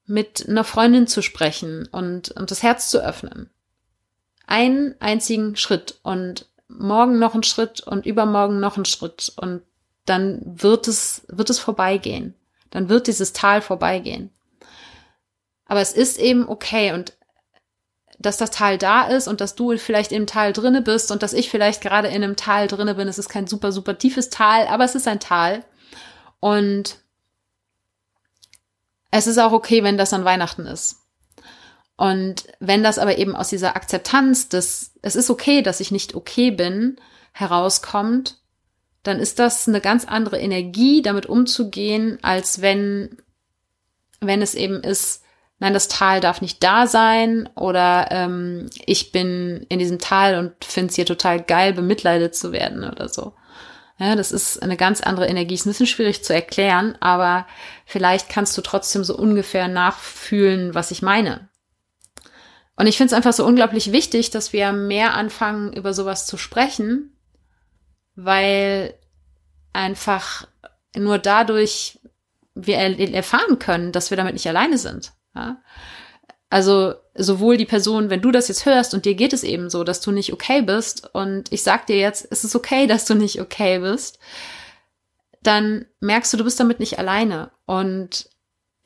[0.06, 3.50] mit einer Freundin zu sprechen und, und das Herz zu öffnen.
[4.46, 9.62] Einen einzigen Schritt und morgen noch einen Schritt und übermorgen noch einen Schritt und
[10.06, 12.34] dann wird es, wird es vorbeigehen.
[12.70, 14.32] Dann wird dieses Tal vorbeigehen.
[15.66, 17.14] Aber es ist eben okay und
[18.20, 21.34] dass das Tal da ist und dass du vielleicht im Tal drinne bist und dass
[21.34, 23.08] ich vielleicht gerade in einem Tal drinne bin.
[23.08, 25.64] Es ist kein super, super tiefes Tal, aber es ist ein Tal.
[26.40, 26.98] Und
[29.12, 31.07] es ist auch okay, wenn das an Weihnachten ist.
[31.98, 36.14] Und wenn das aber eben aus dieser Akzeptanz des, es ist okay, dass ich nicht
[36.16, 36.98] okay bin,
[37.34, 38.38] herauskommt,
[39.04, 43.18] dann ist das eine ganz andere Energie, damit umzugehen, als wenn,
[44.20, 45.24] wenn es eben ist,
[45.60, 50.64] nein, das Tal darf nicht da sein oder ähm, ich bin in diesem Tal und
[50.64, 53.34] finde es hier total geil, bemitleidet zu werden oder so.
[53.98, 55.56] Ja, das ist eine ganz andere Energie.
[55.56, 57.48] Ist ein bisschen schwierig zu erklären, aber
[57.86, 61.50] vielleicht kannst du trotzdem so ungefähr nachfühlen, was ich meine.
[62.78, 66.38] Und ich finde es einfach so unglaublich wichtig, dass wir mehr anfangen, über sowas zu
[66.38, 67.18] sprechen,
[68.16, 68.94] weil
[69.74, 70.48] einfach
[70.96, 72.00] nur dadurch
[72.54, 75.14] wir erfahren können, dass wir damit nicht alleine sind.
[75.36, 75.62] Ja?
[76.50, 79.84] Also sowohl die Person, wenn du das jetzt hörst und dir geht es eben so,
[79.84, 83.16] dass du nicht okay bist und ich sag dir jetzt, es ist okay, dass du
[83.16, 84.20] nicht okay bist,
[85.42, 87.52] dann merkst du, du bist damit nicht alleine.
[87.66, 88.30] Und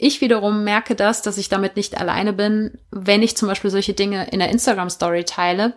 [0.03, 3.93] ich wiederum merke das, dass ich damit nicht alleine bin, wenn ich zum Beispiel solche
[3.93, 5.75] Dinge in der Instagram Story teile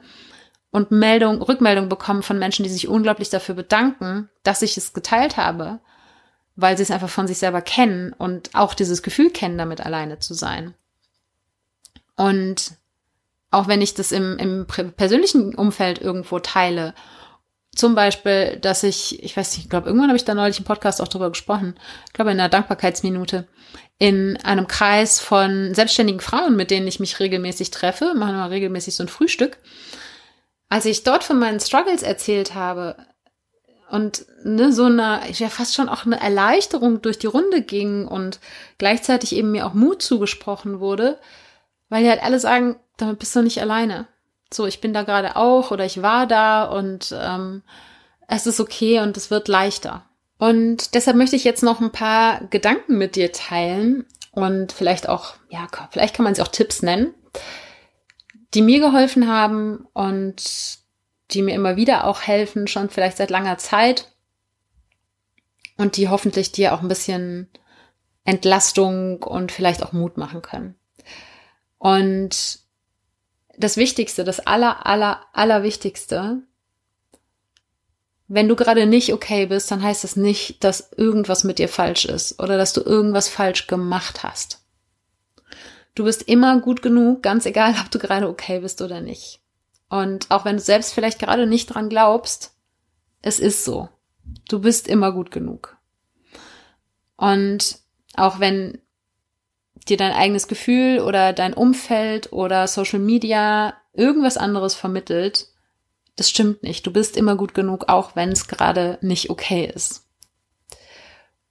[0.70, 5.36] und Meldung, Rückmeldung bekomme von Menschen, die sich unglaublich dafür bedanken, dass ich es geteilt
[5.36, 5.78] habe,
[6.56, 10.18] weil sie es einfach von sich selber kennen und auch dieses Gefühl kennen, damit alleine
[10.20, 10.72] zu sein.
[12.16, 12.72] Und
[13.50, 16.94] auch wenn ich das im, im persönlichen Umfeld irgendwo teile,
[17.76, 20.64] zum Beispiel, dass ich, ich weiß nicht, ich glaube, irgendwann habe ich da neulich im
[20.64, 21.74] Podcast auch drüber gesprochen,
[22.06, 23.46] ich glaube in einer Dankbarkeitsminute,
[23.98, 28.96] in einem Kreis von selbstständigen Frauen, mit denen ich mich regelmäßig treffe, machen wir regelmäßig
[28.96, 29.58] so ein Frühstück.
[30.68, 32.96] Als ich dort von meinen Struggles erzählt habe
[33.90, 38.40] und ne, so eine, ja fast schon auch eine Erleichterung durch die Runde ging und
[38.78, 41.18] gleichzeitig eben mir auch Mut zugesprochen wurde,
[41.88, 44.08] weil die halt alle sagen, damit bist du nicht alleine.
[44.54, 47.62] So, ich bin da gerade auch oder ich war da und ähm,
[48.28, 50.04] es ist okay und es wird leichter.
[50.38, 55.34] Und deshalb möchte ich jetzt noch ein paar Gedanken mit dir teilen und vielleicht auch,
[55.48, 57.14] ja, vielleicht kann man sie auch Tipps nennen,
[58.52, 60.78] die mir geholfen haben und
[61.30, 64.12] die mir immer wieder auch helfen, schon vielleicht seit langer Zeit
[65.76, 67.48] und die hoffentlich dir auch ein bisschen
[68.24, 70.74] Entlastung und vielleicht auch Mut machen können.
[71.78, 72.63] Und
[73.58, 76.42] das Wichtigste, das aller, aller, aller Wichtigste,
[78.26, 82.04] wenn du gerade nicht okay bist, dann heißt das nicht, dass irgendwas mit dir falsch
[82.04, 84.64] ist oder dass du irgendwas falsch gemacht hast.
[85.94, 89.40] Du bist immer gut genug, ganz egal, ob du gerade okay bist oder nicht.
[89.88, 92.52] Und auch wenn du selbst vielleicht gerade nicht dran glaubst,
[93.22, 93.88] es ist so.
[94.48, 95.76] Du bist immer gut genug.
[97.16, 97.78] Und
[98.14, 98.78] auch wenn
[99.88, 105.48] dir dein eigenes Gefühl oder dein Umfeld oder Social Media irgendwas anderes vermittelt,
[106.16, 106.86] das stimmt nicht.
[106.86, 110.06] Du bist immer gut genug, auch wenn es gerade nicht okay ist.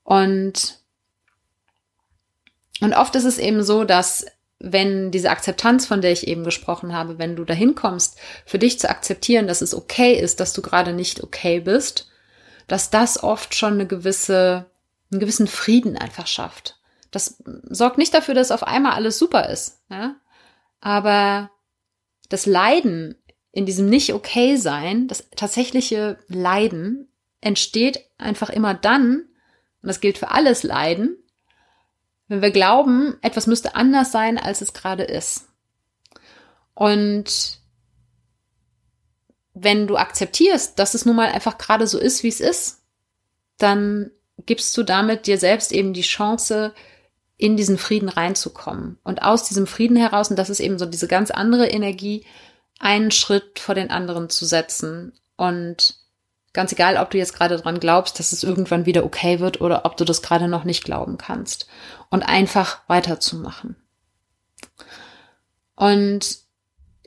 [0.03, 0.79] Und,
[2.81, 4.25] und oft ist es eben so, dass
[4.59, 8.79] wenn diese Akzeptanz, von der ich eben gesprochen habe, wenn du dahin kommst, für dich
[8.79, 12.09] zu akzeptieren, dass es okay ist, dass du gerade nicht okay bist,
[12.67, 14.65] dass das oft schon eine gewisse,
[15.11, 16.79] einen gewissen Frieden einfach schafft.
[17.13, 19.81] Das sorgt nicht dafür, dass auf einmal alles super ist.
[19.89, 20.15] Ja?
[20.81, 21.51] Aber
[22.27, 23.15] das Leiden
[23.51, 27.07] in diesem nicht okay sein, das tatsächliche Leiden
[27.39, 29.27] entsteht einfach immer dann,
[29.81, 31.17] und das gilt für alles Leiden,
[32.27, 35.49] wenn wir glauben, etwas müsste anders sein, als es gerade ist.
[36.73, 37.59] Und
[39.53, 42.81] wenn du akzeptierst, dass es nun mal einfach gerade so ist, wie es ist,
[43.57, 44.09] dann
[44.45, 46.73] gibst du damit dir selbst eben die Chance,
[47.37, 48.97] in diesen Frieden reinzukommen.
[49.03, 52.25] Und aus diesem Frieden heraus, und das ist eben so diese ganz andere Energie,
[52.79, 55.13] einen Schritt vor den anderen zu setzen.
[55.35, 55.95] Und
[56.53, 59.85] ganz egal, ob du jetzt gerade dran glaubst, dass es irgendwann wieder okay wird oder
[59.85, 61.67] ob du das gerade noch nicht glauben kannst.
[62.09, 63.75] Und einfach weiterzumachen.
[65.75, 66.37] Und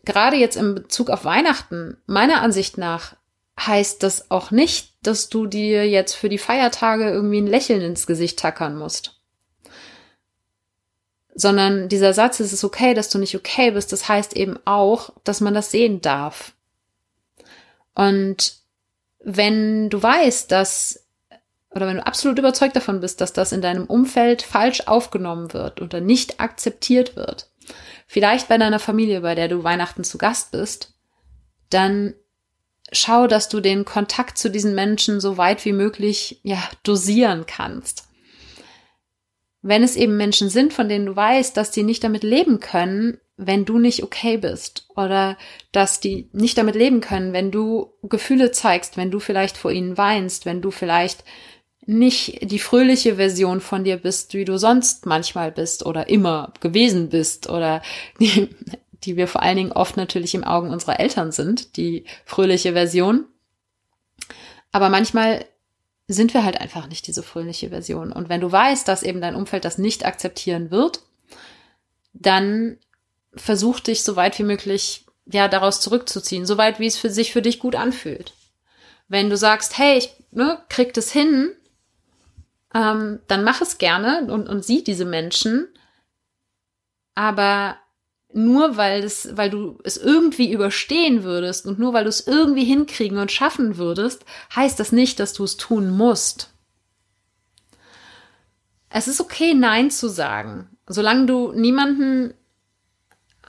[0.05, 3.15] gerade jetzt in Bezug auf Weihnachten, meiner Ansicht nach,
[3.59, 8.07] heißt das auch nicht, dass du dir jetzt für die Feiertage irgendwie ein Lächeln ins
[8.07, 9.16] Gesicht tackern musst
[11.37, 15.11] sondern dieser Satz, es ist okay, dass du nicht okay bist, das heißt eben auch,
[15.23, 16.55] dass man das sehen darf.
[17.95, 18.55] Und
[19.23, 21.07] wenn du weißt, dass,
[21.71, 25.83] oder wenn du absolut überzeugt davon bist, dass das in deinem Umfeld falsch aufgenommen wird
[25.83, 27.51] oder nicht akzeptiert wird,
[28.07, 30.95] vielleicht bei deiner Familie, bei der du Weihnachten zu Gast bist,
[31.69, 32.15] dann
[32.93, 38.06] schau, dass du den Kontakt zu diesen Menschen so weit wie möglich, ja, dosieren kannst
[39.67, 43.19] wenn es eben Menschen sind, von denen du weißt, dass die nicht damit leben können,
[43.37, 45.37] wenn du nicht okay bist oder
[45.73, 49.99] dass die nicht damit leben können, wenn du Gefühle zeigst, wenn du vielleicht vor ihnen
[49.99, 51.25] weinst, wenn du vielleicht
[51.85, 57.09] nicht die fröhliche Version von dir bist, wie du sonst manchmal bist oder immer gewesen
[57.09, 57.83] bist oder
[58.21, 58.49] die,
[59.03, 63.27] die wir vor allen Dingen oft natürlich im Augen unserer Eltern sind, die fröhliche Version.
[64.71, 65.45] Aber manchmal
[66.09, 68.13] sind wir halt einfach nicht diese fröhliche Version.
[68.13, 71.01] Und wenn du weißt, dass eben dein Umfeld das nicht akzeptieren wird,
[72.13, 72.79] dann
[73.35, 77.33] versuch dich so weit wie möglich ja daraus zurückzuziehen, so weit wie es für sich
[77.33, 78.35] für dich gut anfühlt.
[79.09, 81.53] Wenn du sagst, hey, ich ne, krieg das hin,
[82.75, 85.69] ähm, dann mach es gerne und, und sieh diese Menschen.
[87.15, 87.77] Aber
[88.37, 92.65] nur weil es, weil du es irgendwie überstehen würdest und nur weil du es irgendwie
[92.65, 96.51] hinkriegen und schaffen würdest, heißt das nicht, dass du es tun musst.
[98.91, 102.35] es ist okay, Nein zu sagen, solange du niemanden,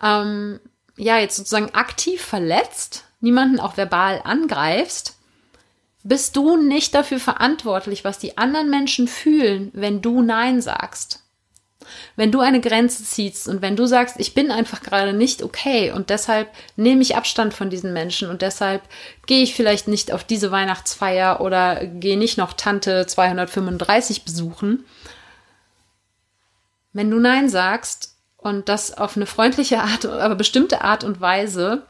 [0.02, 0.60] ähm,
[0.96, 5.18] ja, jetzt sozusagen aktiv verletzt, niemanden auch verbal angreifst,
[6.04, 11.27] bist du nicht dafür verantwortlich, was die anderen Menschen fühlen, wenn du Nein sagst.
[12.16, 15.92] Wenn du eine Grenze ziehst und wenn du sagst, ich bin einfach gerade nicht okay
[15.92, 18.82] und deshalb nehme ich Abstand von diesen Menschen und deshalb
[19.26, 24.86] gehe ich vielleicht nicht auf diese Weihnachtsfeier oder gehe nicht noch Tante 235 besuchen.
[26.94, 31.84] Wenn du Nein sagst und das auf eine freundliche Art, aber bestimmte Art und Weise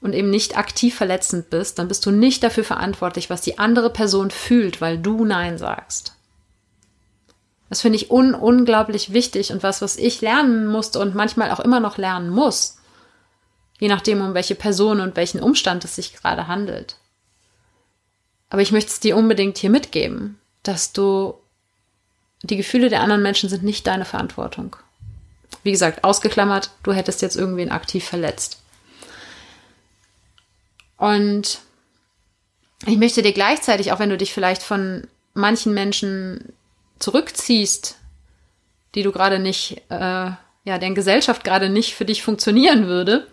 [0.00, 3.90] und eben nicht aktiv verletzend bist, dann bist du nicht dafür verantwortlich, was die andere
[3.90, 6.14] Person fühlt, weil du Nein sagst.
[7.70, 11.60] Das finde ich un unglaublich wichtig und was, was ich lernen musste und manchmal auch
[11.60, 12.78] immer noch lernen muss.
[13.78, 16.96] Je nachdem, um welche Person und welchen Umstand es sich gerade handelt.
[18.50, 21.34] Aber ich möchte es dir unbedingt hier mitgeben, dass du
[22.42, 24.76] die Gefühle der anderen Menschen sind nicht deine Verantwortung.
[25.62, 28.60] Wie gesagt, ausgeklammert, du hättest jetzt irgendwen aktiv verletzt.
[30.96, 31.60] Und
[32.86, 36.52] ich möchte dir gleichzeitig, auch wenn du dich vielleicht von manchen Menschen
[37.00, 37.96] zurückziehst,
[38.94, 40.30] die du gerade nicht, äh,
[40.64, 43.26] ja, deren Gesellschaft gerade nicht für dich funktionieren würde,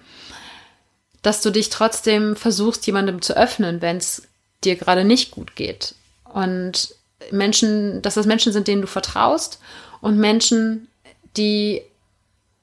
[1.22, 4.28] dass du dich trotzdem versuchst, jemandem zu öffnen, wenn es
[4.64, 5.94] dir gerade nicht gut geht.
[6.24, 6.96] Und
[7.32, 9.60] Menschen, dass das Menschen sind, denen du vertraust
[10.02, 10.88] und Menschen,
[11.36, 11.82] die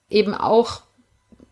[0.09, 0.82] eben auch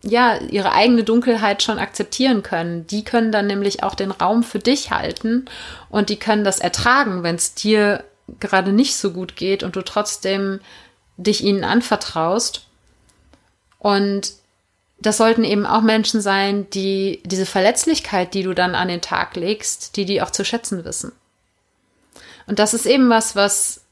[0.04, 2.86] ja, ihre eigene Dunkelheit schon akzeptieren können.
[2.88, 5.44] Die können dann nämlich auch den Raum für dich halten
[5.90, 8.04] und die können das ertragen, wenn es dir
[8.40, 10.60] gerade nicht so gut geht und du trotzdem
[11.16, 12.66] dich ihnen anvertraust.
[13.78, 14.32] Und
[14.98, 19.36] das sollten eben auch Menschen sein, die diese Verletzlichkeit, die du dann an den Tag
[19.36, 21.12] legst, die die auch zu schätzen wissen.
[22.46, 23.82] Und das ist eben was, was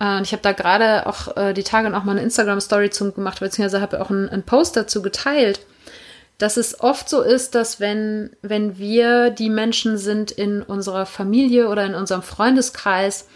[0.00, 3.40] äh, ich habe da gerade auch äh, die Tage noch mal eine Instagram-Story zum gemacht,
[3.40, 5.60] beziehungsweise habe auch einen, einen Post dazu geteilt,
[6.38, 11.68] dass es oft so ist, dass wenn, wenn wir die Menschen sind in unserer Familie
[11.68, 13.26] oder in unserem Freundeskreis,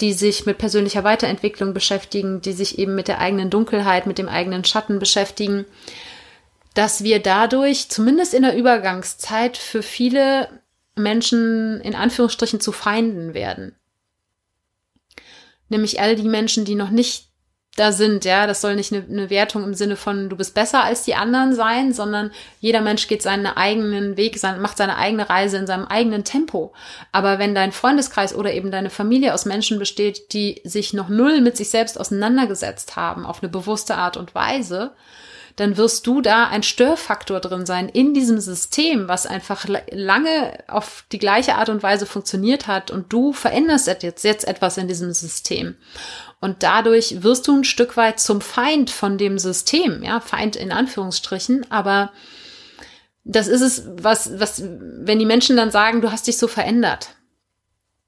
[0.00, 4.28] die sich mit persönlicher Weiterentwicklung beschäftigen, die sich eben mit der eigenen Dunkelheit, mit dem
[4.28, 5.64] eigenen Schatten beschäftigen,
[6.74, 10.48] dass wir dadurch zumindest in der Übergangszeit für viele
[10.94, 13.74] Menschen in Anführungsstrichen zu Feinden werden.
[15.68, 17.27] Nämlich all die Menschen, die noch nicht
[17.78, 20.82] da sind, ja, das soll nicht eine, eine, Wertung im Sinne von du bist besser
[20.82, 25.28] als die anderen sein, sondern jeder Mensch geht seinen eigenen Weg, sein, macht seine eigene
[25.28, 26.72] Reise in seinem eigenen Tempo.
[27.12, 31.40] Aber wenn dein Freundeskreis oder eben deine Familie aus Menschen besteht, die sich noch null
[31.40, 34.92] mit sich selbst auseinandergesetzt haben, auf eine bewusste Art und Weise,
[35.58, 41.04] dann wirst du da ein Störfaktor drin sein in diesem System, was einfach lange auf
[41.10, 45.12] die gleiche Art und Weise funktioniert hat und du veränderst jetzt, jetzt etwas in diesem
[45.12, 45.74] System.
[46.40, 50.70] Und dadurch wirst du ein Stück weit zum Feind von dem System, ja, Feind in
[50.70, 52.12] Anführungsstrichen, aber
[53.24, 57.10] das ist es, was, was, wenn die Menschen dann sagen, du hast dich so verändert,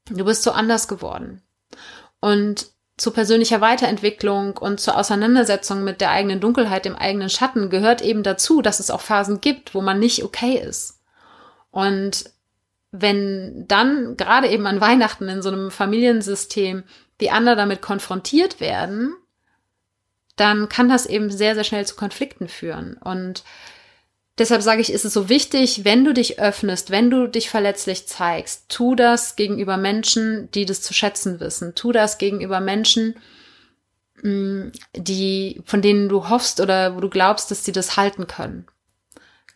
[0.09, 1.41] du bist so anders geworden.
[2.19, 2.67] Und
[2.97, 8.23] zu persönlicher Weiterentwicklung und zur Auseinandersetzung mit der eigenen Dunkelheit, dem eigenen Schatten gehört eben
[8.23, 10.99] dazu, dass es auch Phasen gibt, wo man nicht okay ist.
[11.71, 12.25] Und
[12.91, 16.83] wenn dann gerade eben an Weihnachten in so einem Familiensystem
[17.21, 19.15] die anderen damit konfrontiert werden,
[20.35, 22.97] dann kann das eben sehr, sehr schnell zu Konflikten führen.
[22.97, 23.43] Und
[24.37, 28.07] deshalb sage ich, ist es so wichtig, wenn du dich öffnest, wenn du dich verletzlich
[28.07, 31.75] zeigst, tu das gegenüber Menschen, die das zu schätzen wissen.
[31.75, 33.15] Tu das gegenüber Menschen,
[34.23, 38.67] mm, die, von denen du hoffst oder wo du glaubst, dass sie das halten können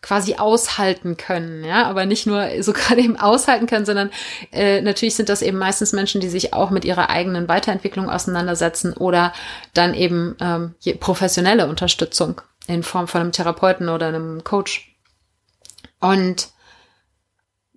[0.06, 4.10] quasi aushalten können, ja, aber nicht nur so gerade eben aushalten können, sondern
[4.52, 8.92] äh, natürlich sind das eben meistens Menschen, die sich auch mit ihrer eigenen Weiterentwicklung auseinandersetzen
[8.92, 9.32] oder
[9.74, 14.96] dann eben ähm, professionelle Unterstützung in Form von einem Therapeuten oder einem Coach.
[15.98, 16.50] Und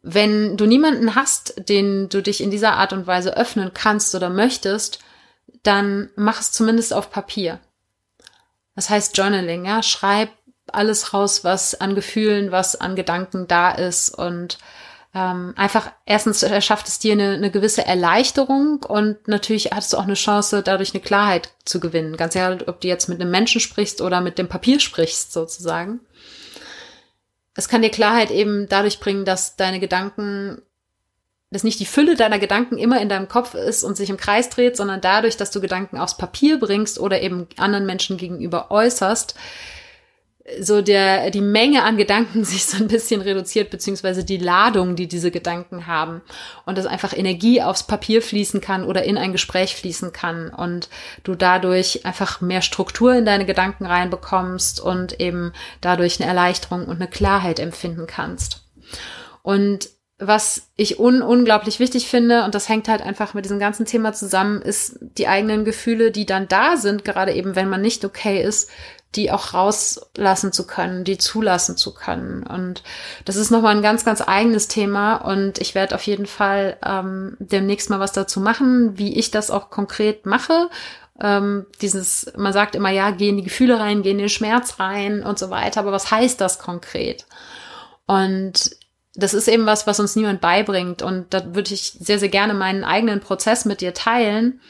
[0.04, 4.30] wenn du niemanden hast, den du dich in dieser Art und Weise öffnen kannst oder
[4.30, 5.00] möchtest,
[5.64, 7.60] dann mach es zumindest auf Papier.
[8.76, 10.30] Das heißt Journaling, ja, schreib
[10.74, 14.58] alles raus, was an Gefühlen, was an Gedanken da ist und
[15.14, 20.04] ähm, einfach erstens erschafft es dir eine, eine gewisse Erleichterung und natürlich hast du auch
[20.04, 22.16] eine Chance, dadurch eine Klarheit zu gewinnen.
[22.16, 26.00] Ganz egal, ob du jetzt mit einem Menschen sprichst oder mit dem Papier sprichst, sozusagen.
[27.56, 30.62] Es kann dir Klarheit eben dadurch bringen, dass deine Gedanken,
[31.50, 34.50] dass nicht die Fülle deiner Gedanken immer in deinem Kopf ist und sich im Kreis
[34.50, 39.34] dreht, sondern dadurch, dass du Gedanken aufs Papier bringst oder eben anderen Menschen gegenüber äußerst,
[40.60, 45.08] so der, die Menge an Gedanken sich so ein bisschen reduziert, beziehungsweise die Ladung, die
[45.08, 46.22] diese Gedanken haben.
[46.66, 50.90] Und dass einfach Energie aufs Papier fließen kann oder in ein Gespräch fließen kann und
[51.24, 56.98] du dadurch einfach mehr Struktur in deine Gedanken reinbekommst und eben dadurch eine Erleichterung und
[56.98, 58.64] eine Klarheit empfinden kannst.
[59.42, 59.90] Und
[60.20, 64.12] was ich un unglaublich wichtig finde, und das hängt halt einfach mit diesem ganzen Thema
[64.12, 68.44] zusammen, ist die eigenen Gefühle, die dann da sind, gerade eben, wenn man nicht okay
[68.44, 68.70] ist,
[69.16, 72.44] die auch rauslassen zu können, die zulassen zu können.
[72.44, 72.84] Und
[73.26, 75.16] das ist nochmal ein ganz, ganz eigenes Thema.
[75.16, 79.50] Und ich werde auf jeden Fall ähm, demnächst mal was dazu machen, wie ich das
[79.50, 80.70] auch konkret mache.
[81.20, 84.80] Ähm, dieses, man sagt immer, ja, geh in die Gefühle rein, geh in den Schmerz
[84.80, 85.80] rein und so weiter.
[85.80, 87.26] Aber was heißt das konkret?
[88.06, 88.78] Und
[89.16, 91.02] das ist eben was, was uns niemand beibringt.
[91.02, 94.62] Und da würde ich sehr, sehr gerne meinen eigenen Prozess mit dir teilen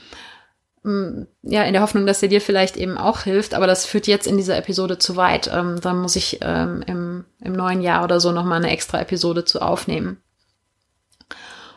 [0.84, 4.28] ja, in der Hoffnung, dass er dir vielleicht eben auch hilft, aber das führt jetzt
[4.28, 5.50] in dieser Episode zu weit.
[5.54, 9.44] Ähm, da muss ich ähm, im, im neuen Jahr oder so nochmal eine extra Episode
[9.44, 10.22] zu aufnehmen.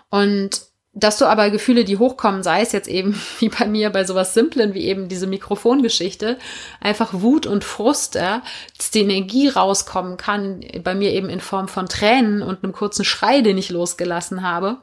[0.09, 0.63] Und
[0.95, 4.35] dass du aber Gefühle, die hochkommen, sei es jetzt eben wie bei mir bei sowas
[4.35, 6.39] Simplen wie eben diese Mikrofongeschichte,
[6.81, 8.43] einfach Wut und Frust, ja,
[8.77, 13.05] dass die Energie rauskommen kann, bei mir eben in Form von Tränen und einem kurzen
[13.05, 14.79] Schrei, den ich losgelassen habe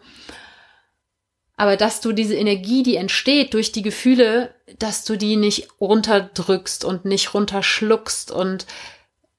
[1.59, 6.85] aber dass du diese Energie, die entsteht durch die Gefühle, dass du die nicht runterdrückst
[6.85, 8.65] und nicht runterschluckst und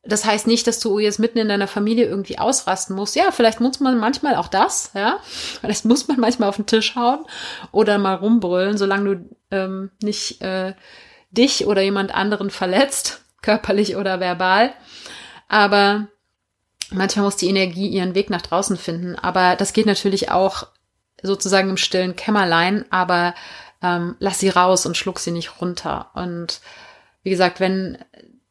[0.03, 3.17] das heißt nicht, dass du jetzt mitten in deiner Familie irgendwie ausrasten musst.
[3.17, 5.19] Ja, vielleicht muss man manchmal auch das, ja.
[5.23, 7.25] Vielleicht muss man manchmal auf den Tisch hauen
[7.73, 10.75] oder mal rumbrüllen, solange du ähm, nicht äh,
[11.31, 14.75] dich oder jemand anderen verletzt, körperlich oder verbal.
[15.49, 16.09] Aber
[16.91, 19.17] manchmal muss die Energie ihren Weg nach draußen finden.
[19.17, 20.67] Aber das geht natürlich auch
[21.23, 23.35] sozusagen im stillen Kämmerlein, aber
[23.83, 26.11] ähm, lass sie raus und schluck sie nicht runter.
[26.15, 26.61] Und
[27.23, 27.99] wie gesagt, wenn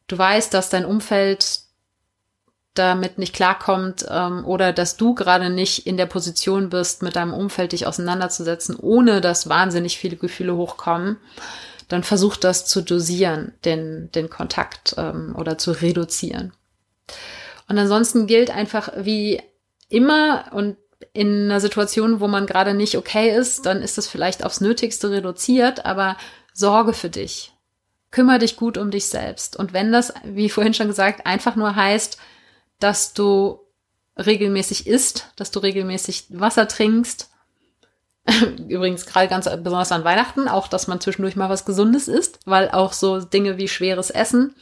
[0.08, 1.62] du weißt, dass dein Umfeld
[2.74, 7.34] damit nicht klarkommt ähm, oder dass du gerade nicht in der Position bist, mit deinem
[7.34, 11.18] Umfeld dich auseinanderzusetzen, ohne dass wahnsinnig viele Gefühle hochkommen,
[11.88, 16.54] dann versuch das zu dosieren, den, den Kontakt ähm, oder zu reduzieren.
[17.68, 19.42] Und ansonsten gilt einfach wie
[19.90, 20.78] immer, und
[21.14, 25.12] in einer Situation, wo man gerade nicht okay ist, dann ist es vielleicht aufs Nötigste
[25.12, 26.18] reduziert, aber
[26.54, 27.54] sorge für dich.
[28.12, 29.56] Kümmer dich gut um dich selbst.
[29.56, 32.18] Und wenn das, wie vorhin schon gesagt, einfach nur heißt,
[32.80, 33.60] dass du
[34.18, 37.30] regelmäßig isst, dass du regelmäßig Wasser trinkst,
[38.68, 42.70] übrigens gerade ganz besonders an Weihnachten, auch dass man zwischendurch mal was Gesundes isst, weil
[42.72, 44.56] auch so Dinge wie schweres Essen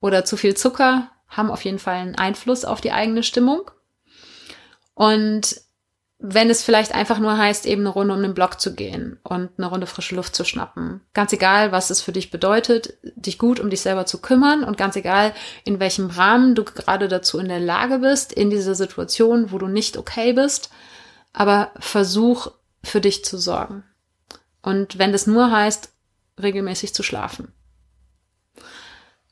[0.00, 3.70] oder zu viel Zucker haben auf jeden Fall einen Einfluss auf die eigene Stimmung.
[5.02, 5.60] Und
[6.20, 9.50] wenn es vielleicht einfach nur heißt, eben eine Runde um den Block zu gehen und
[9.58, 11.00] eine Runde frische Luft zu schnappen.
[11.12, 14.76] Ganz egal, was es für dich bedeutet, dich gut um dich selber zu kümmern und
[14.76, 15.34] ganz egal,
[15.64, 19.66] in welchem Rahmen du gerade dazu in der Lage bist, in dieser Situation, wo du
[19.66, 20.70] nicht okay bist,
[21.32, 22.52] aber versuch
[22.84, 23.82] für dich zu sorgen.
[24.62, 25.90] Und wenn das nur heißt,
[26.40, 27.52] regelmäßig zu schlafen.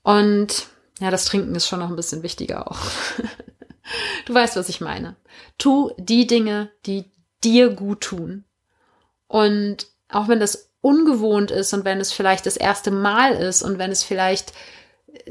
[0.02, 0.66] Und
[0.98, 2.80] ja, das Trinken ist schon noch ein bisschen wichtiger auch.
[4.26, 5.16] Du weißt, was ich meine.
[5.58, 7.10] Tu die Dinge, die
[7.42, 8.44] dir gut tun.
[9.26, 13.78] Und auch wenn das ungewohnt ist und wenn es vielleicht das erste Mal ist und
[13.78, 14.52] wenn es vielleicht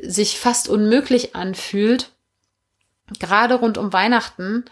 [0.01, 2.11] sich fast unmöglich anfühlt,
[3.19, 4.65] gerade rund um Weihnachten,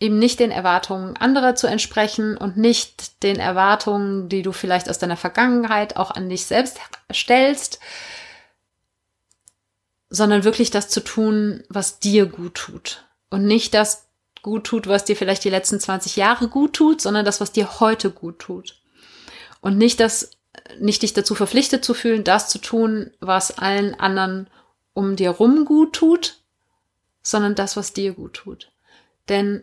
[0.00, 4.98] eben nicht den Erwartungen anderer zu entsprechen und nicht den Erwartungen, die du vielleicht aus
[4.98, 6.78] deiner Vergangenheit auch an dich selbst
[7.12, 7.80] stellst,
[10.10, 14.06] sondern wirklich das zu tun, was dir gut tut und nicht das
[14.42, 17.80] gut tut, was dir vielleicht die letzten 20 Jahre gut tut, sondern das, was dir
[17.80, 18.80] heute gut tut.
[19.60, 20.30] Und nicht das,
[20.78, 24.48] nicht dich dazu verpflichtet zu fühlen, das zu tun, was allen anderen
[24.94, 26.38] um dir rum gut tut,
[27.22, 28.70] sondern das, was dir gut tut.
[29.28, 29.62] Denn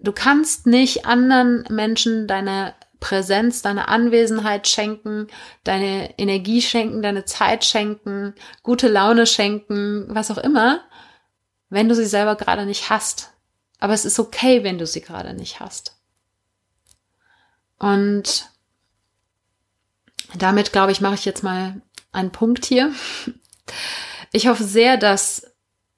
[0.00, 5.28] du kannst nicht anderen Menschen deine Präsenz, deine Anwesenheit schenken,
[5.62, 10.80] deine Energie schenken, deine Zeit schenken, gute Laune schenken, was auch immer,
[11.70, 13.32] wenn du sie selber gerade nicht hast.
[13.78, 15.96] Aber es ist okay, wenn du sie gerade nicht hast.
[17.78, 18.50] Und
[20.36, 21.80] damit, glaube ich, mache ich jetzt mal
[22.12, 22.92] einen Punkt hier.
[24.32, 25.46] Ich hoffe sehr, dass,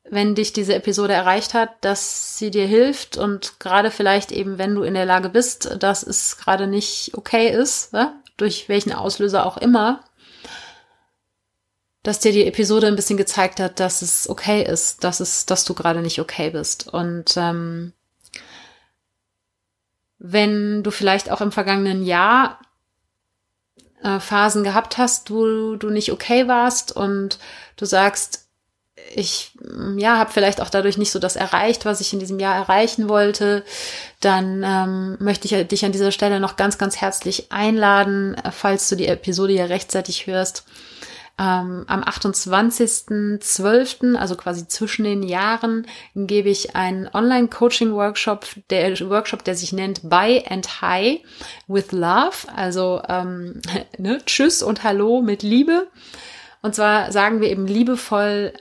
[0.05, 4.75] wenn dich diese Episode erreicht hat, dass sie dir hilft und gerade vielleicht eben, wenn
[4.75, 8.15] du in der Lage bist, dass es gerade nicht okay ist, ne?
[8.37, 10.05] durch welchen Auslöser auch immer,
[12.03, 15.65] dass dir die Episode ein bisschen gezeigt hat, dass es okay ist, dass es, dass
[15.65, 16.89] du gerade nicht okay bist.
[16.89, 17.93] Und ähm,
[20.19, 22.61] wenn du vielleicht auch im vergangenen Jahr
[24.03, 27.39] äh, Phasen gehabt hast, wo du nicht okay warst und
[27.77, 28.47] du sagst,
[29.15, 29.53] ich
[29.97, 33.09] ja habe vielleicht auch dadurch nicht so das erreicht, was ich in diesem Jahr erreichen
[33.09, 33.65] wollte,
[34.21, 38.97] dann ähm, möchte ich dich an dieser Stelle noch ganz, ganz herzlich einladen, falls du
[38.97, 40.65] die Episode ja rechtzeitig hörst.
[41.41, 49.55] Ähm, am 28.12., also quasi zwischen den Jahren, gebe ich einen Online-Coaching-Workshop, der Workshop, der
[49.55, 51.21] sich nennt Buy and High
[51.67, 53.63] with Love, also ähm,
[53.99, 55.87] ne, Tschüss und Hallo mit Liebe.
[56.61, 58.53] Und zwar sagen wir eben liebevoll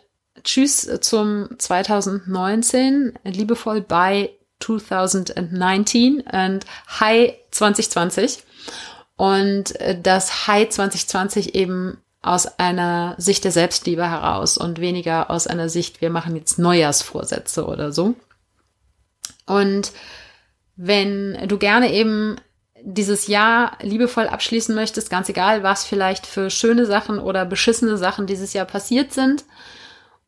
[0.45, 4.29] Tschüss zum 2019, liebevoll bei
[4.61, 6.65] 2019 und
[7.01, 8.41] Hi 2020.
[9.17, 15.47] Und äh, das Hi 2020 eben aus einer Sicht der Selbstliebe heraus und weniger aus
[15.47, 18.15] einer Sicht, wir machen jetzt Neujahrsvorsätze oder so.
[19.45, 19.93] Und
[20.75, 22.35] wenn du gerne eben
[22.81, 28.27] dieses Jahr liebevoll abschließen möchtest, ganz egal, was vielleicht für schöne Sachen oder beschissene Sachen
[28.27, 29.43] dieses Jahr passiert sind,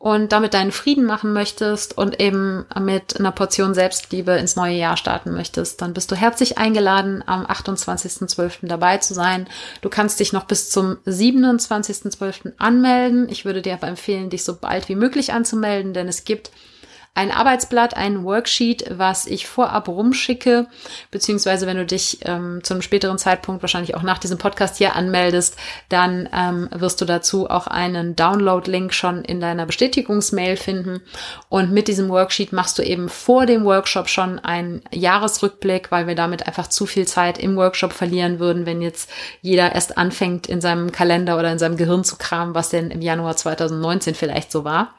[0.01, 4.97] und damit deinen Frieden machen möchtest und eben mit einer Portion Selbstliebe ins neue Jahr
[4.97, 8.65] starten möchtest, dann bist du herzlich eingeladen, am 28.12.
[8.65, 9.47] dabei zu sein.
[9.81, 12.53] Du kannst dich noch bis zum 27.12.
[12.57, 13.29] anmelden.
[13.29, 16.49] Ich würde dir aber empfehlen, dich so bald wie möglich anzumelden, denn es gibt
[17.13, 20.67] ein Arbeitsblatt, ein Worksheet, was ich vorab rumschicke,
[21.11, 24.95] beziehungsweise wenn du dich ähm, zu einem späteren Zeitpunkt, wahrscheinlich auch nach diesem Podcast hier
[24.95, 25.57] anmeldest,
[25.89, 31.01] dann ähm, wirst du dazu auch einen Download-Link schon in deiner Bestätigungsmail finden.
[31.49, 36.15] Und mit diesem Worksheet machst du eben vor dem Workshop schon einen Jahresrückblick, weil wir
[36.15, 39.09] damit einfach zu viel Zeit im Workshop verlieren würden, wenn jetzt
[39.41, 43.01] jeder erst anfängt, in seinem Kalender oder in seinem Gehirn zu kramen, was denn im
[43.01, 44.95] Januar 2019 vielleicht so war.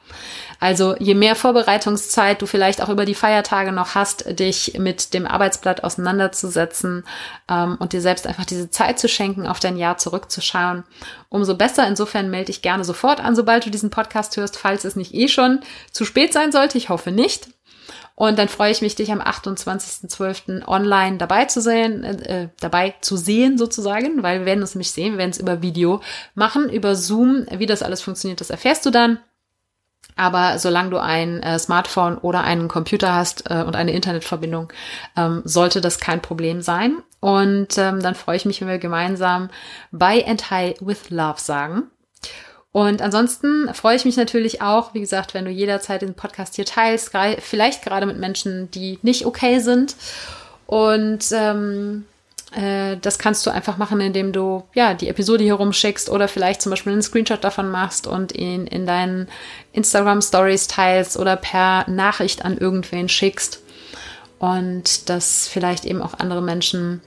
[0.63, 5.27] Also je mehr Vorbereitungszeit du vielleicht auch über die Feiertage noch hast, dich mit dem
[5.27, 7.03] Arbeitsblatt auseinanderzusetzen
[7.49, 10.85] ähm, und dir selbst einfach diese Zeit zu schenken, auf dein Jahr zurückzuschauen,
[11.27, 11.85] umso besser.
[11.85, 15.27] Insofern melde dich gerne sofort an, sobald du diesen Podcast hörst, falls es nicht eh
[15.27, 15.59] schon
[15.91, 16.77] zu spät sein sollte.
[16.77, 17.49] Ich hoffe nicht.
[18.15, 20.65] Und dann freue ich mich, dich am 28.12.
[20.65, 25.11] online dabei zu sehen, äh, dabei zu sehen sozusagen, weil wir werden uns nämlich sehen,
[25.11, 25.99] wir werden es über Video
[26.35, 27.47] machen, über Zoom.
[27.51, 29.19] Wie das alles funktioniert, das erfährst du dann.
[30.15, 34.71] Aber solange du ein äh, Smartphone oder einen Computer hast äh, und eine Internetverbindung,
[35.17, 36.97] ähm, sollte das kein Problem sein.
[37.19, 39.49] Und ähm, dann freue ich mich, wenn wir gemeinsam
[39.91, 41.83] Bye and Hi with Love sagen.
[42.71, 46.65] Und ansonsten freue ich mich natürlich auch, wie gesagt, wenn du jederzeit den Podcast hier
[46.65, 49.95] teilst, vielleicht gerade mit Menschen, die nicht okay sind.
[50.65, 52.05] Und ähm,
[52.55, 56.61] äh, das kannst du einfach machen, indem du ja die Episode hier rumschickst oder vielleicht
[56.61, 59.27] zum Beispiel einen Screenshot davon machst und ihn in deinen
[59.71, 63.61] Instagram Stories teilst oder per Nachricht an irgendwen schickst
[64.39, 67.01] und dass vielleicht eben auch andere Menschen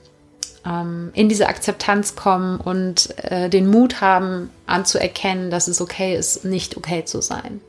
[0.65, 6.45] ähm, in diese Akzeptanz kommen und äh, den Mut haben anzuerkennen, dass es okay ist,
[6.45, 7.61] nicht okay zu sein.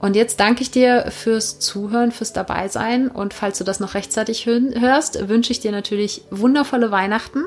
[0.00, 3.08] Und jetzt danke ich dir fürs Zuhören, fürs Dabeisein.
[3.08, 7.44] Und falls du das noch rechtzeitig hörst, wünsche ich dir natürlich wundervolle Weihnachten.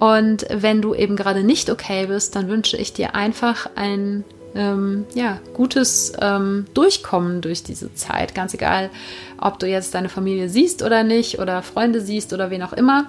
[0.00, 5.04] Und wenn du eben gerade nicht okay bist, dann wünsche ich dir einfach ein ähm,
[5.14, 8.34] ja, gutes ähm, Durchkommen durch diese Zeit.
[8.34, 8.90] Ganz egal,
[9.38, 13.06] ob du jetzt deine Familie siehst oder nicht oder Freunde siehst oder wen auch immer.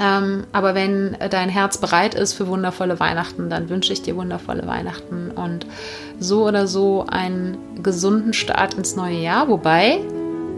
[0.00, 4.66] Ähm, aber wenn dein Herz bereit ist für wundervolle Weihnachten, dann wünsche ich dir wundervolle
[4.66, 5.66] Weihnachten und
[6.18, 9.48] so oder so einen gesunden Start ins neue Jahr.
[9.48, 10.00] Wobei,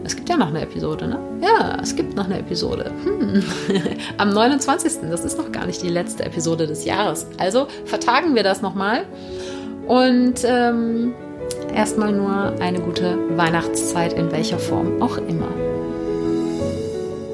[0.04, 1.18] es gibt ja noch eine Episode, ne?
[1.42, 2.92] Ja, es gibt noch eine Episode.
[3.04, 3.42] Hm.
[4.18, 4.92] Am 29.
[5.10, 7.26] Das ist noch gar nicht die letzte Episode des Jahres.
[7.38, 9.04] Also vertagen wir das nochmal.
[9.86, 11.14] Und ähm,
[11.74, 15.48] erstmal nur eine gute Weihnachtszeit in welcher Form auch immer.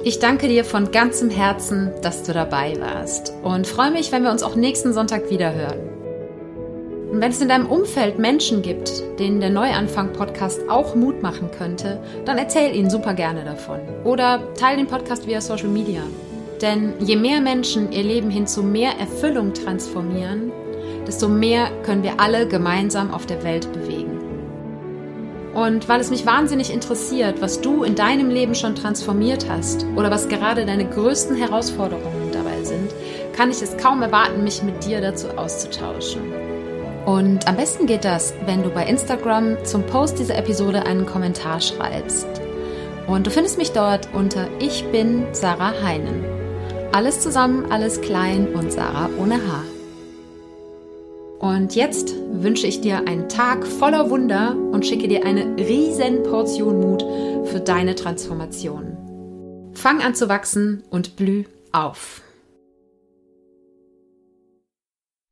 [0.04, 4.32] Ich danke dir von ganzem Herzen, dass du dabei warst und freue mich, wenn wir
[4.32, 5.78] uns auch nächsten Sonntag wieder hören.
[7.12, 8.90] Und wenn es in deinem Umfeld Menschen gibt,
[9.20, 13.78] denen der Neuanfang-Podcast auch Mut machen könnte, dann erzähl ihnen super gerne davon.
[14.02, 16.02] Oder teile den Podcast via Social Media.
[16.60, 20.50] Denn je mehr Menschen ihr Leben hin zu mehr Erfüllung transformieren,
[21.06, 24.11] desto mehr können wir alle gemeinsam auf der Welt bewegen.
[25.54, 30.10] Und weil es mich wahnsinnig interessiert, was du in deinem Leben schon transformiert hast oder
[30.10, 32.90] was gerade deine größten Herausforderungen dabei sind,
[33.34, 36.22] kann ich es kaum erwarten, mich mit dir dazu auszutauschen.
[37.04, 41.60] Und am besten geht das, wenn du bei Instagram zum Post dieser Episode einen Kommentar
[41.60, 42.28] schreibst.
[43.06, 46.24] Und du findest mich dort unter Ich bin Sarah Heinen.
[46.92, 49.64] Alles zusammen, alles klein und Sarah ohne Haar.
[51.42, 56.78] Und jetzt wünsche ich dir einen Tag voller Wunder und schicke dir eine riesen Portion
[56.78, 57.02] Mut
[57.48, 59.72] für deine Transformation.
[59.74, 62.22] Fang an zu wachsen und blüh auf.